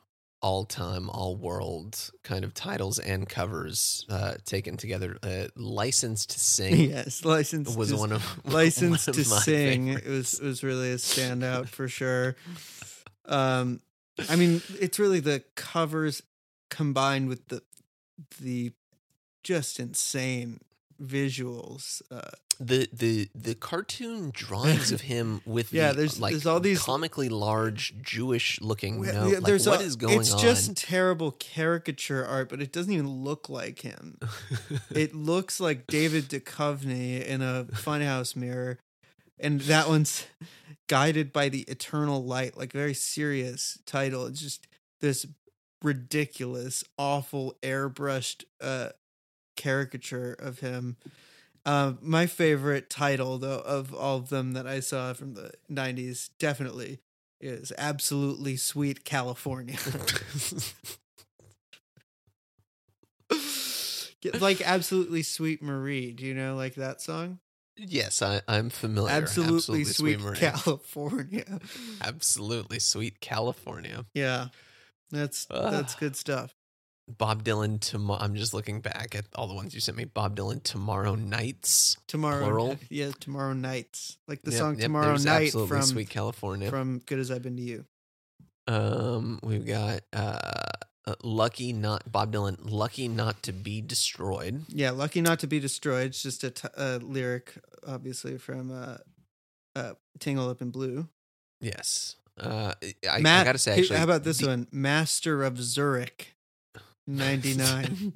[0.47, 5.17] all time, all world kind of titles and covers uh, taken together.
[5.21, 9.39] Uh, License to Sing yes, license was to, one of license one to of my
[9.39, 9.87] sing.
[9.89, 10.31] It favorites.
[10.31, 12.37] was it was really a standout for sure.
[13.25, 13.81] Um,
[14.29, 16.23] I mean, it's really the covers
[16.69, 17.61] combined with the
[18.39, 18.71] the
[19.43, 20.61] just insane
[21.01, 22.01] visuals.
[22.09, 22.21] Uh,
[22.59, 26.81] the the the cartoon drawings of him with Yeah, the, there's- like there's all these-
[26.81, 29.27] comically large Jewish looking Yeah, note.
[29.31, 30.37] yeah, Like, what a- is going it's on?
[30.45, 34.17] It's just terrible caricature art, but it doesn't even look like him.
[34.89, 38.79] it looks like David Duchovny in a funhouse mirror,
[39.39, 40.25] and that one's
[40.87, 44.25] guided by the eternal light, like very serious title.
[44.25, 44.67] It's just
[44.99, 45.25] this
[45.83, 48.89] ridiculous, awful airbrushed uh,
[49.55, 50.97] caricature of him.
[51.67, 56.29] Uh, my favorite title, though, of all of them that I saw from the '90s,
[56.39, 56.99] definitely
[57.41, 59.77] is "Absolutely Sweet California."
[64.39, 67.39] Like "Absolutely Sweet Marie." Do you know like that song?
[67.77, 69.11] yes, I, I'm familiar.
[69.11, 70.37] Absolutely, Sweet, Marie.
[70.37, 71.59] California.
[72.01, 74.05] Absolutely sweet California.
[74.13, 74.47] yeah,
[75.11, 75.97] that's that's Ah.
[75.99, 76.55] good stuff.
[77.07, 78.21] Bob Dylan tomorrow.
[78.21, 80.05] I'm just looking back at all the ones you sent me.
[80.05, 81.95] Bob Dylan tomorrow nights.
[82.07, 82.77] Tomorrow, Plural?
[82.89, 86.69] yeah, tomorrow nights, like the Yep, song yep, "Tomorrow Night" from Sweet California.
[86.69, 87.85] from "Good as I've Been to You."
[88.67, 90.37] um, we've got uh,
[91.05, 92.57] uh, lucky not Bob Dylan.
[92.63, 94.65] Lucky not to be destroyed.
[94.67, 96.67] Yeah, "Lucky Not to Be Destroyed." It's just a, t-
[97.01, 97.53] lyric,
[97.87, 98.97] obviously from uh,
[99.75, 101.07] uh, "Tangled Up in Blue."
[101.61, 102.17] Yes.
[102.39, 102.73] Uh,
[103.09, 104.67] I, Ma- I gotta say, actually, how about this the- one?
[104.71, 106.35] "Master of Zurich,"
[107.07, 108.13] ninety nine.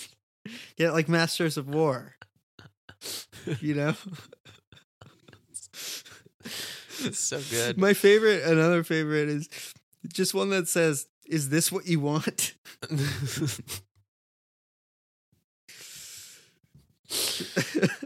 [0.76, 2.16] yeah, like Masters of War.
[3.60, 3.94] you know.
[7.00, 7.78] It's so good.
[7.78, 9.48] My favorite, another favorite is
[10.12, 12.54] just one that says, "Is this what you want?"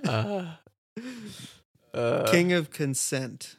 [0.06, 0.44] uh,
[1.94, 3.56] uh, King of consent.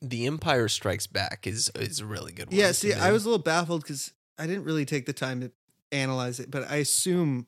[0.00, 2.56] The Empire Strikes Back is is a really good one.
[2.56, 2.92] Yeah, see.
[2.92, 5.52] I was a little baffled because I didn't really take the time to
[5.92, 7.46] analyze it, but I assume,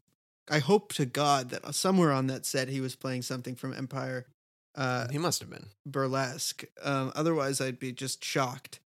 [0.50, 4.26] I hope to God that somewhere on that set he was playing something from Empire
[4.74, 5.66] uh, He must have been.
[5.86, 6.64] Burlesque.
[6.82, 8.80] Um, otherwise, I'd be just shocked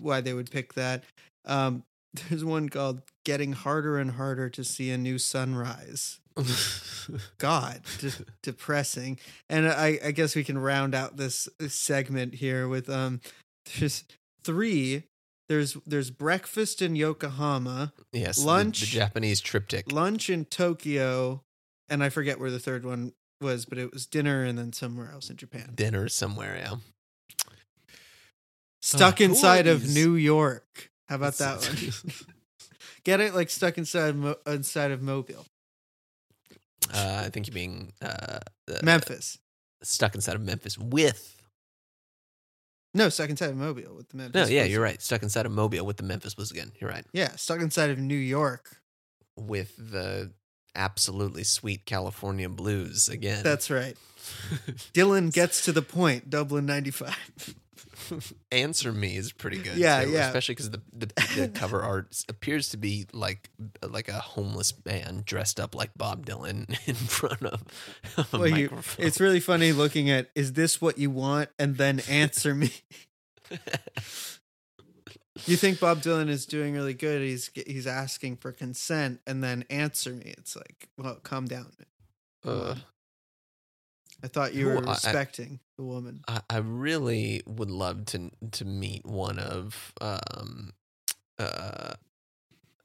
[0.00, 1.04] why they would pick that.
[1.44, 1.84] Um,
[2.28, 6.20] there's one called "Getting Harder and Harder to See a New Sunrise."
[7.38, 9.18] God, just depressing.
[9.48, 13.20] And I, I guess we can round out this segment here with um,
[13.78, 14.04] there's
[14.42, 15.04] three.
[15.48, 18.80] There's there's breakfast in Yokohama, yes, Lunch.
[18.80, 19.92] The, Japanese triptych.
[19.92, 21.42] lunch in Tokyo,
[21.88, 25.10] and I forget where the third one was, but it was dinner and then somewhere
[25.12, 25.72] else in Japan.
[25.74, 26.56] Dinner somewhere.
[26.56, 26.76] Yeah.
[28.80, 30.90] Stuck who inside of New York.
[31.08, 31.92] How about that one?
[33.04, 35.44] Get it like stuck inside Mo- inside of Mobile,
[36.92, 38.38] Uh, I think you being uh,
[38.70, 39.38] uh, Memphis.
[39.82, 41.36] stuck inside of Memphis with.
[42.94, 44.34] No, stuck inside of Mobile with the Memphis.
[44.34, 44.72] No, yeah, Blues.
[44.72, 45.02] you're right.
[45.02, 46.70] Stuck inside of Mobile with the Memphis Blues again.
[46.80, 47.04] You're right.
[47.12, 48.76] Yeah, stuck inside of New York.
[49.36, 50.32] With the
[50.76, 53.42] absolutely sweet California blues again.
[53.42, 53.96] That's right.
[54.94, 56.30] Dylan gets to the point.
[56.30, 57.54] Dublin '95.
[58.52, 59.76] Answer Me is pretty good.
[59.76, 60.26] Yeah, too, yeah.
[60.26, 61.06] Especially because the, the
[61.36, 63.50] the cover art appears to be like
[63.88, 67.62] like a homeless man dressed up like Bob Dylan in front of
[68.16, 69.06] a Well, you- microphone.
[69.06, 72.70] It's really funny looking at is this what you want and then answer me.
[75.46, 77.20] You think Bob Dylan is doing really good?
[77.20, 80.32] He's he's asking for consent and then answer me.
[80.38, 81.72] It's like, well, calm down.
[82.44, 82.76] Uh,
[84.24, 84.94] I thought you were I- I-
[85.76, 86.22] the woman.
[86.26, 90.72] I, I really would love to to meet one of um
[91.38, 91.94] uh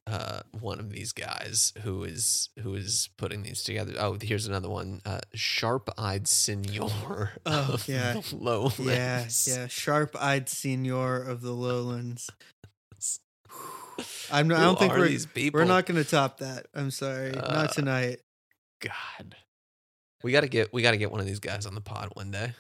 [0.08, 3.94] uh one of these guys who is who is putting these together.
[4.00, 5.02] Oh, here's another one.
[5.06, 8.14] Uh sharp-eyed senor Oh, of yeah.
[8.14, 9.48] the lowlands.
[9.48, 12.30] Yeah, yeah, sharp-eyed senior of the lowlands.
[14.32, 14.48] I'm.
[14.48, 16.68] Not, I don't think we're we're not going to top that.
[16.74, 18.22] I'm sorry, Uh, not tonight.
[18.82, 19.36] God.
[20.24, 22.10] We got to get we got to get one of these guys on the pod
[22.14, 22.54] one day.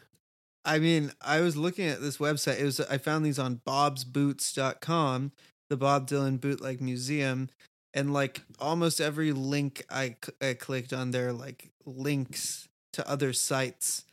[0.65, 2.59] I mean, I was looking at this website.
[2.59, 5.31] It was I found these on bobsboots.com,
[5.69, 7.49] the Bob Dylan Bootleg Museum,
[7.93, 13.33] and like almost every link I, c- I clicked on there like links to other
[13.33, 14.05] sites.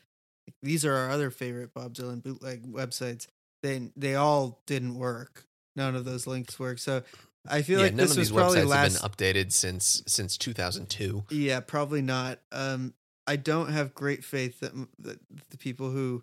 [0.63, 3.27] These are our other favorite Bob Dylan bootleg websites.
[3.63, 5.45] They they all didn't work.
[5.75, 6.79] None of those links work.
[6.79, 7.03] So
[7.49, 9.53] I feel yeah, like none this of was these probably websites last have been updated
[9.53, 11.25] since since 2002.
[11.31, 12.39] yeah, probably not.
[12.53, 12.95] Um,
[13.27, 15.19] I don't have great faith that, that
[15.51, 16.23] the people who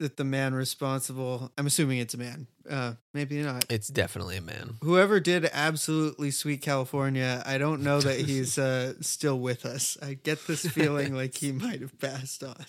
[0.00, 1.52] that the man responsible.
[1.56, 2.46] I'm assuming it's a man.
[2.68, 3.66] Uh, maybe not.
[3.68, 4.74] It's definitely a man.
[4.82, 9.96] Whoever did absolutely sweet California, I don't know that he's uh, still with us.
[10.02, 12.64] I get this feeling like he might have passed on.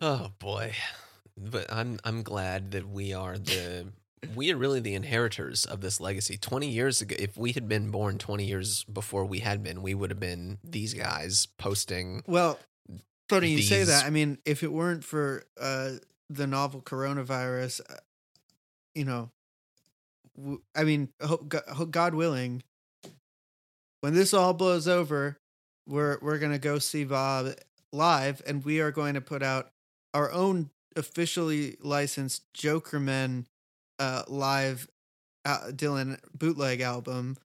[0.00, 0.74] Oh boy.
[1.36, 3.88] But I'm I'm glad that we are the
[4.34, 6.36] we are really the inheritors of this legacy.
[6.36, 9.94] 20 years ago if we had been born 20 years before we had been, we
[9.94, 12.58] would have been these guys posting Well,
[13.28, 14.04] funny you say that.
[14.04, 15.92] I mean, if it weren't for uh,
[16.30, 17.94] the novel coronavirus, uh,
[18.94, 19.30] you know,
[20.36, 22.62] w- I mean, ho- ho- God willing,
[24.00, 25.38] when this all blows over,
[25.86, 27.54] we're we're gonna go see Bob
[27.92, 29.70] live, and we are going to put out
[30.12, 33.46] our own officially licensed Jokermen
[33.98, 34.88] uh, live
[35.44, 37.36] uh, Dylan bootleg album,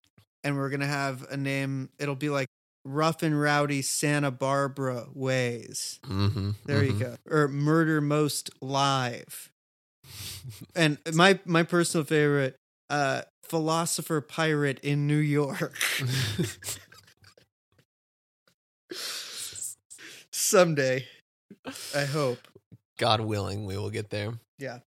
[0.43, 1.89] and we're gonna have a name.
[1.99, 2.47] It'll be like
[2.85, 5.99] Rough and Rowdy Santa Barbara Ways.
[6.03, 6.99] Mhm, There you mhm.
[6.99, 7.15] go.
[7.29, 9.51] Or Murder Most Live.
[10.75, 12.55] And my my personal favorite,
[12.89, 15.77] uh, Philosopher Pirate in New York.
[20.31, 21.07] Someday,
[21.95, 22.39] I hope.
[22.97, 24.33] God willing, we will get there.
[24.59, 24.79] Yeah.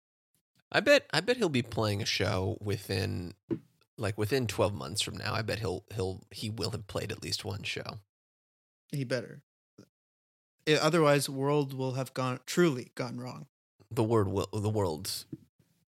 [0.72, 3.34] I bet I bet he'll be playing a show within
[3.98, 5.34] like within 12 months from now.
[5.34, 8.00] I bet he'll he'll he will have played at least one show.
[8.90, 9.42] He better.
[10.66, 13.46] Yeah, otherwise, world will have gone truly gone wrong.
[13.90, 15.26] The word will the world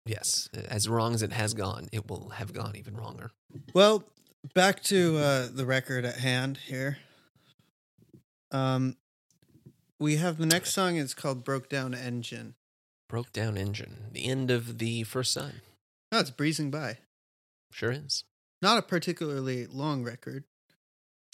[0.06, 3.32] yes, as wrong as it has gone, it will have gone even wronger.
[3.74, 4.04] Well,
[4.54, 6.98] back to uh, the record at hand here.
[8.50, 8.96] Um,
[9.98, 12.54] we have the next song is called "Broke Down Engine."
[13.10, 14.04] Broke down engine.
[14.12, 15.62] The end of the first sign.
[16.12, 16.98] Oh, it's breezing by.
[17.72, 18.22] Sure is.
[18.62, 20.44] Not a particularly long record.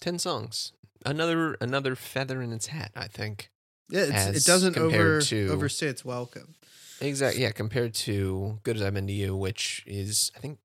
[0.01, 0.71] 10 songs.
[1.05, 2.91] another another feather in its hat.
[2.95, 3.51] I think
[3.89, 6.55] Yeah, it's, it doesn't over to- overstay its welcome.
[6.99, 7.43] exactly.
[7.43, 10.57] Yeah, compared to "Good as I've Been to You," which is I think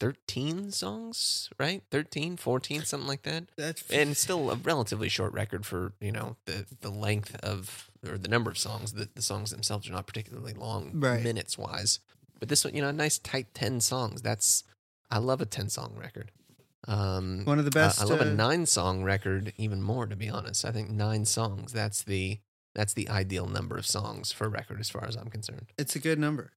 [0.00, 1.82] thirteen songs, right?
[1.90, 3.44] 13, 14, something like that.
[3.56, 8.18] That's and still a relatively short record for you know the the length of or
[8.18, 8.94] the number of songs.
[8.94, 11.22] The the songs themselves are not particularly long, Right.
[11.22, 12.00] minutes wise.
[12.40, 14.22] But this one, you know, a nice tight ten songs.
[14.22, 14.64] That's
[15.10, 16.32] I love a ten song record.
[16.88, 18.00] Um, one of the uh, best.
[18.00, 20.06] I love a uh, nine song record even more.
[20.06, 21.72] To be honest, I think nine songs.
[21.72, 22.40] That's the
[22.74, 25.72] that's the ideal number of songs for a record, as far as I'm concerned.
[25.76, 26.52] It's a good number.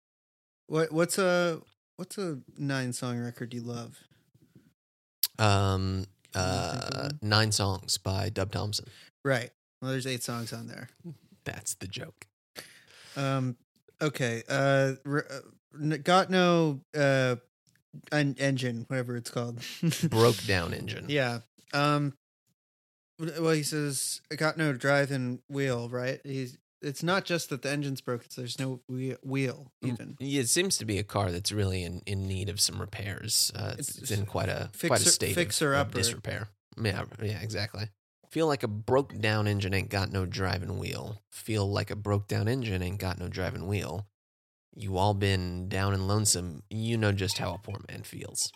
[0.68, 1.62] What what's a
[1.98, 4.00] what's a nine song record you love?
[5.40, 8.86] Um, Can you think of uh, nine songs by Dub Thompson.
[9.26, 9.50] Right.
[9.82, 10.90] Well, there's eight songs on there.
[11.44, 12.28] That's the joke.
[13.16, 13.58] Um.
[14.02, 14.44] Okay.
[14.50, 14.94] Uh.
[15.08, 17.36] uh, got no uh,
[18.12, 19.60] en- engine, whatever it's called.
[20.10, 21.06] Broke down engine.
[21.10, 21.40] yeah.
[21.74, 22.14] Um.
[23.20, 25.90] Well, he says I got no drive and wheel.
[25.90, 26.20] Right.
[26.24, 26.58] He's.
[26.84, 28.26] It's not just that the engine's broken.
[28.26, 30.18] It's there's no wheel, Mm, even.
[30.20, 33.52] It seems to be a car that's really in, in need of some repairs.
[33.56, 36.50] Uh, it's, It's- in quite a quite a fixer- state fixer of, of disrepair.
[36.82, 37.90] Yeah, yeah, exactly.
[38.30, 41.22] Feel like a broke down engine ain't got no driving wheel.
[41.32, 44.08] Feel like a broke down engine ain't got no driving wheel.
[44.76, 46.64] You all been down and lonesome.
[46.70, 48.52] You know just how a poor man feels.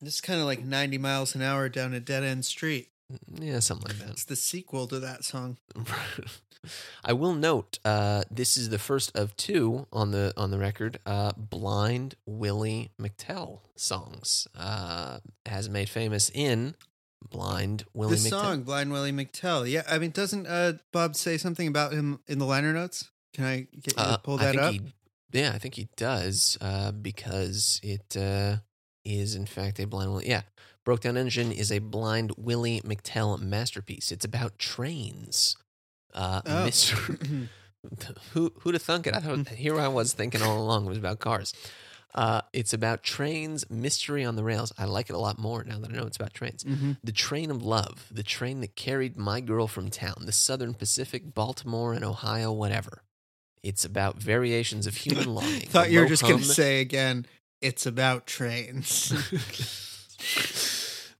[0.00, 2.88] This is kind of like 90 miles an hour down a dead end street.
[3.40, 4.10] Yeah, something like that.
[4.10, 5.56] It's the sequel to that song.
[7.04, 10.98] I will note uh, this is the first of two on the on the record.
[11.06, 16.74] Uh, blind Willie McTell songs uh, has made famous in
[17.30, 18.30] Blind Willie the McTell.
[18.30, 22.38] song blind willie mctell yeah i mean doesn't uh bob say something about him in
[22.38, 24.80] the liner notes can i get you Uh, to pull I that think up He,
[25.32, 28.58] yeah, I think he does uh, because it uh,
[29.04, 30.28] is in fact a blind Willie.
[30.28, 30.42] Yeah,
[30.88, 34.10] Broke Down Engine is a blind Willie McTell masterpiece.
[34.10, 35.54] It's about trains.
[36.14, 36.50] Uh, Oh.
[36.66, 37.46] Mr.
[38.32, 39.12] who who'd have thunk it?
[39.12, 41.52] I thought here I was thinking all along it was about cars.
[42.14, 44.72] Uh, it's about trains, mystery on the rails.
[44.78, 46.64] I like it a lot more now that I know it's about trains.
[46.64, 46.96] Mhm.
[47.04, 51.34] The train of love, the train that carried my girl from town, the Southern Pacific,
[51.34, 53.02] Baltimore and Ohio, whatever.
[53.62, 55.68] It's about variations of human longing.
[55.68, 57.26] thought you were just gonna say again
[57.60, 59.12] it's about trains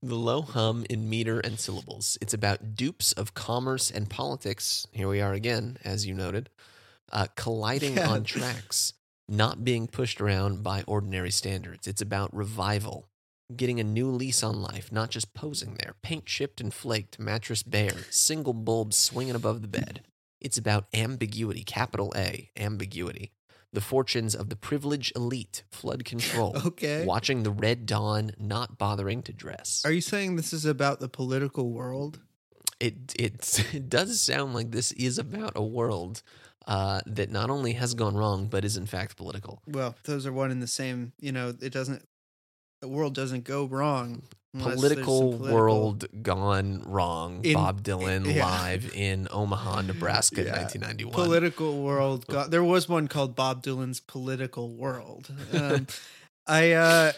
[0.01, 2.17] the low hum in meter and syllables.
[2.21, 4.87] It's about dupes of commerce and politics.
[4.91, 6.49] Here we are again, as you noted,
[7.11, 8.09] uh, colliding Yeah.
[8.09, 8.93] on tracks,
[9.27, 11.85] not being pushed around by ordinary standards.
[11.87, 13.09] It's about revival,
[13.55, 15.95] getting a new lease on life, not just posing there.
[16.01, 20.01] Paint chipped and flaked, mattress bare, single bulbs swinging above the bed.
[20.39, 23.33] It's about ambiguity, capital A, ambiguity.
[23.71, 29.21] The fortunes of the privileged elite, flood control, okay watching the red dawn, not bothering
[29.23, 29.83] to dress.
[29.85, 32.19] are you saying this is about the political world
[32.79, 36.23] it it it does sound like this is about a world
[36.67, 39.61] uh, that not only has gone wrong but is in fact political.
[39.67, 42.03] well those are one and the same you know it doesn't
[42.81, 47.45] the world doesn't go wrong unless there's some Political, political- world gone wrong.
[47.45, 48.45] In- Bob Dylan yeah.
[48.47, 50.57] live in Omaha, Nebraska, Yeah.
[50.63, 51.13] 1991.
[51.13, 55.85] political world go- there was one called bob dylan's political world um,
[56.47, 57.11] i uh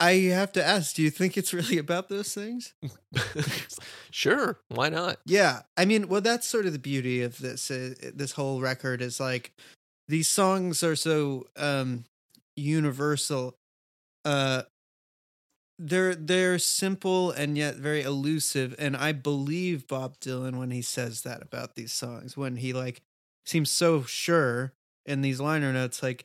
[0.00, 2.74] i have to ask do you think it's really about those things
[4.10, 5.18] sure, why not?
[5.26, 9.00] yeah i mean well that's sort of the beauty of this uh, this whole record
[9.02, 9.52] is like
[10.08, 12.04] these songs are so um
[12.56, 13.56] universal
[14.24, 14.62] uh
[15.86, 21.22] they're they're simple and yet very elusive and i believe bob dylan when he says
[21.22, 23.02] that about these songs when he like
[23.44, 24.72] seems so sure
[25.04, 26.24] in these liner notes like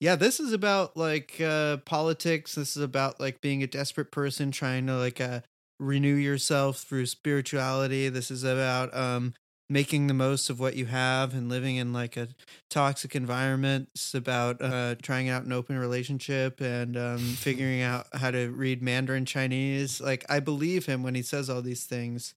[0.00, 4.50] yeah this is about like uh politics this is about like being a desperate person
[4.50, 5.40] trying to like uh
[5.78, 9.34] renew yourself through spirituality this is about um
[9.68, 12.28] making the most of what you have and living in like a
[12.70, 13.88] toxic environment.
[13.94, 18.82] It's about uh, trying out an open relationship and um, figuring out how to read
[18.82, 20.00] Mandarin Chinese.
[20.00, 22.34] Like, I believe him when he says all these things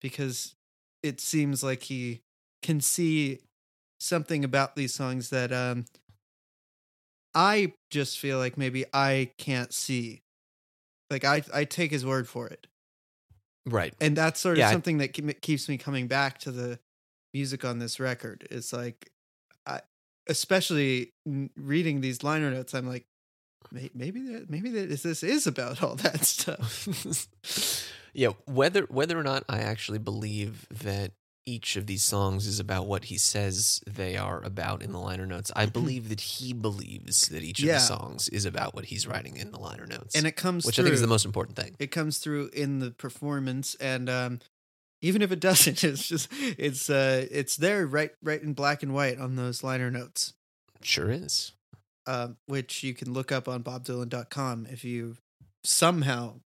[0.00, 0.54] because
[1.02, 2.22] it seems like he
[2.62, 3.40] can see
[4.00, 5.84] something about these songs that um,
[7.34, 10.22] I just feel like maybe I can't see.
[11.10, 12.66] Like, I, I take his word for it
[13.66, 13.94] Right.
[14.00, 15.08] and that's sort of Yeah, I- something that
[15.42, 16.78] keeps me coming back to the
[17.34, 19.10] music on this record it's like
[19.66, 19.80] i
[20.28, 21.12] especially
[21.56, 23.04] reading these liner notes i'm like
[23.94, 26.86] maybe that maybe that is this is about all that stuff
[28.14, 31.12] yeah, whether whether or not I actually believe that
[31.46, 35.26] each of these songs is about what he says they are about in the liner
[35.26, 35.52] notes.
[35.54, 37.74] I believe that he believes that each of Yeah.
[37.74, 40.74] the songs is about what he's writing in the liner notes, and it comes which
[40.76, 40.82] through.
[40.82, 41.76] I think is the most important thing.
[41.78, 44.40] it comes through in the performance and um
[45.02, 48.92] even if it doesn't it's just it's uh it's there right right in black and
[48.92, 50.32] white on those liner notes
[50.82, 51.52] Sure is.
[52.06, 55.16] um which you can look up on bobdylan.com if you
[55.62, 56.40] somehow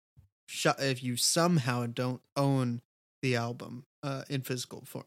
[0.48, 2.82] sh- if you somehow don't own
[3.22, 5.06] the album uh in physical form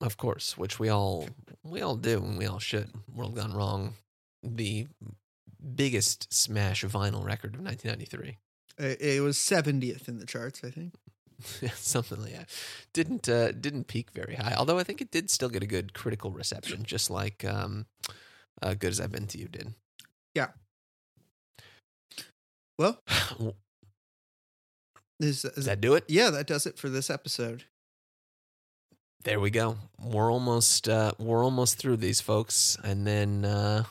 [0.00, 1.28] Of course, which we all
[1.62, 2.90] we all do and we all should.
[3.14, 3.94] World Gone Wrong,
[4.42, 4.86] the
[5.74, 8.36] biggest smash vinyl record of 1993.
[8.78, 10.92] it, was 70th in the charts i think
[11.74, 12.48] Something like that.
[12.92, 15.92] Didn't uh, didn't peak very high, although I think it did still get a good
[15.92, 17.86] critical reception, just like um,
[18.62, 19.74] uh, "Good as I've Been to You" did.
[20.34, 20.50] Yeah.
[22.78, 23.00] Well
[25.20, 26.04] Is, is that do it?
[26.08, 27.64] yeah that does it for this episode
[29.24, 29.76] There we go.
[29.98, 33.84] We're almost uh, we're almost through these folks, and then uh,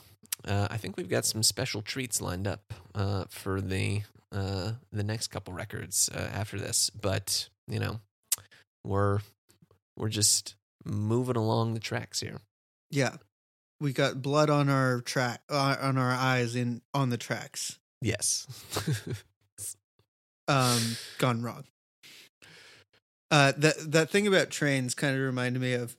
[0.46, 5.04] uh, I think we've got some special treats lined up uh, for the uh, the
[5.04, 6.92] next couple records uh, after this.
[6.92, 8.00] But you know,
[8.84, 9.22] we're
[9.98, 10.54] we're just
[10.86, 12.40] moving along the tracks here.
[12.92, 13.16] yeah
[13.80, 18.46] we got blood on our track uh, on our eyes in on the tracks Yes.
[20.48, 20.82] um
[21.18, 21.64] gone wrong
[23.32, 25.96] uh that that thing about trains kind of reminded me of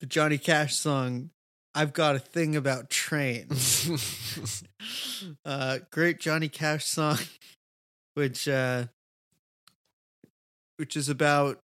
[0.00, 1.30] the johnny cash song
[1.74, 4.64] i've got a thing about trains
[5.44, 7.18] uh great johnny cash song
[8.14, 8.84] which uh
[10.76, 11.60] which is about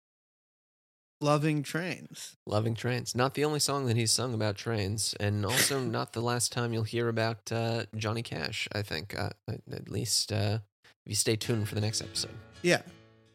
[1.22, 3.16] loving trains Loving trains.
[3.16, 6.74] Not the only song that he's sung about trains, and also not the last time
[6.74, 9.18] you'll hear about uh, Johnny Cash, I think.
[9.18, 10.60] Uh, at at least uh,
[11.06, 12.32] if you stay tuned for the next episode.
[12.62, 12.82] yeah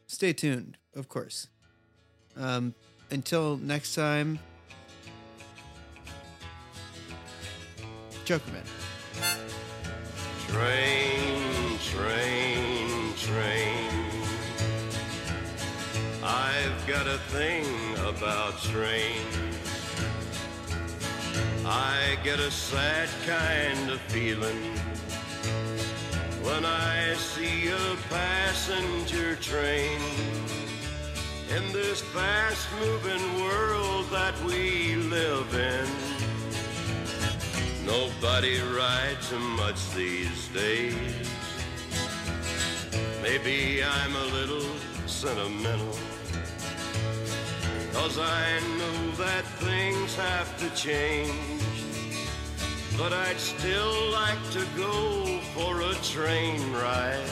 [0.07, 1.49] stay tuned of course
[2.37, 2.75] um
[3.11, 4.39] until next time
[8.25, 8.65] jokerman
[10.49, 13.91] Train, train, train.
[16.25, 17.67] I've got a thing
[18.09, 19.37] about trains.
[21.67, 24.73] I get a sad kind of feeling
[26.49, 30.01] when I see a passenger train
[31.55, 35.89] in this fast moving world that we live in.
[37.85, 39.31] Nobody rides
[39.61, 40.95] much these days.
[43.23, 44.71] Maybe I'm a little
[45.07, 45.99] sentimental.
[47.93, 51.68] Cause I know that things have to change.
[52.99, 57.31] But I'd still like to go for a train ride.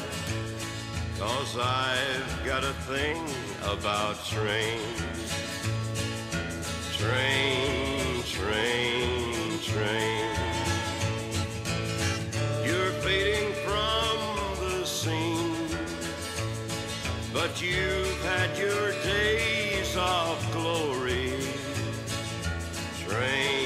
[1.18, 3.20] Cause I've got a thing
[3.64, 5.26] about trains.
[6.96, 10.36] Train, train, train.
[12.64, 14.16] You're fading from
[14.60, 15.68] the scene,
[17.34, 21.32] but you've had your days of glory.
[23.04, 23.65] Train,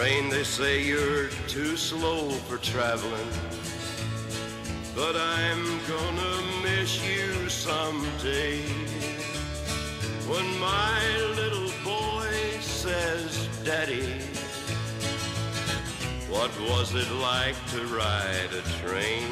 [0.00, 3.30] Train, they say you're too slow for traveling.
[4.96, 8.62] But I'm gonna miss you someday.
[10.26, 11.02] When my
[11.36, 14.06] little boy says, Daddy,
[16.30, 19.28] what was it like to ride a train?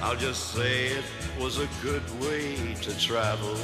[0.00, 1.04] I'll just say it
[1.40, 3.56] was a good way to travel.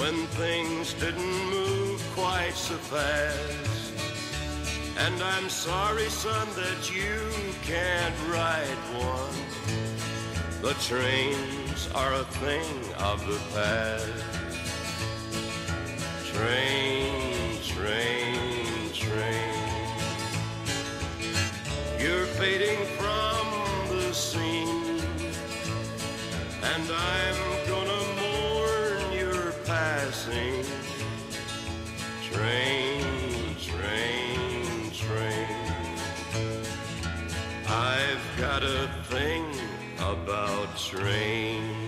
[0.00, 1.79] When things didn't move
[2.20, 3.94] quite so fast.
[4.98, 7.16] And I'm sorry, son, that you
[7.62, 9.36] can't ride one.
[10.60, 12.70] The trains are a thing
[13.10, 14.24] of the past.
[16.32, 19.54] Train, train, train.
[21.98, 23.44] You're fading from
[23.96, 25.00] the scene.
[26.72, 27.59] And I'm
[32.50, 35.46] Train, train, train.
[37.68, 39.44] I've got a thing
[40.00, 41.79] about trains.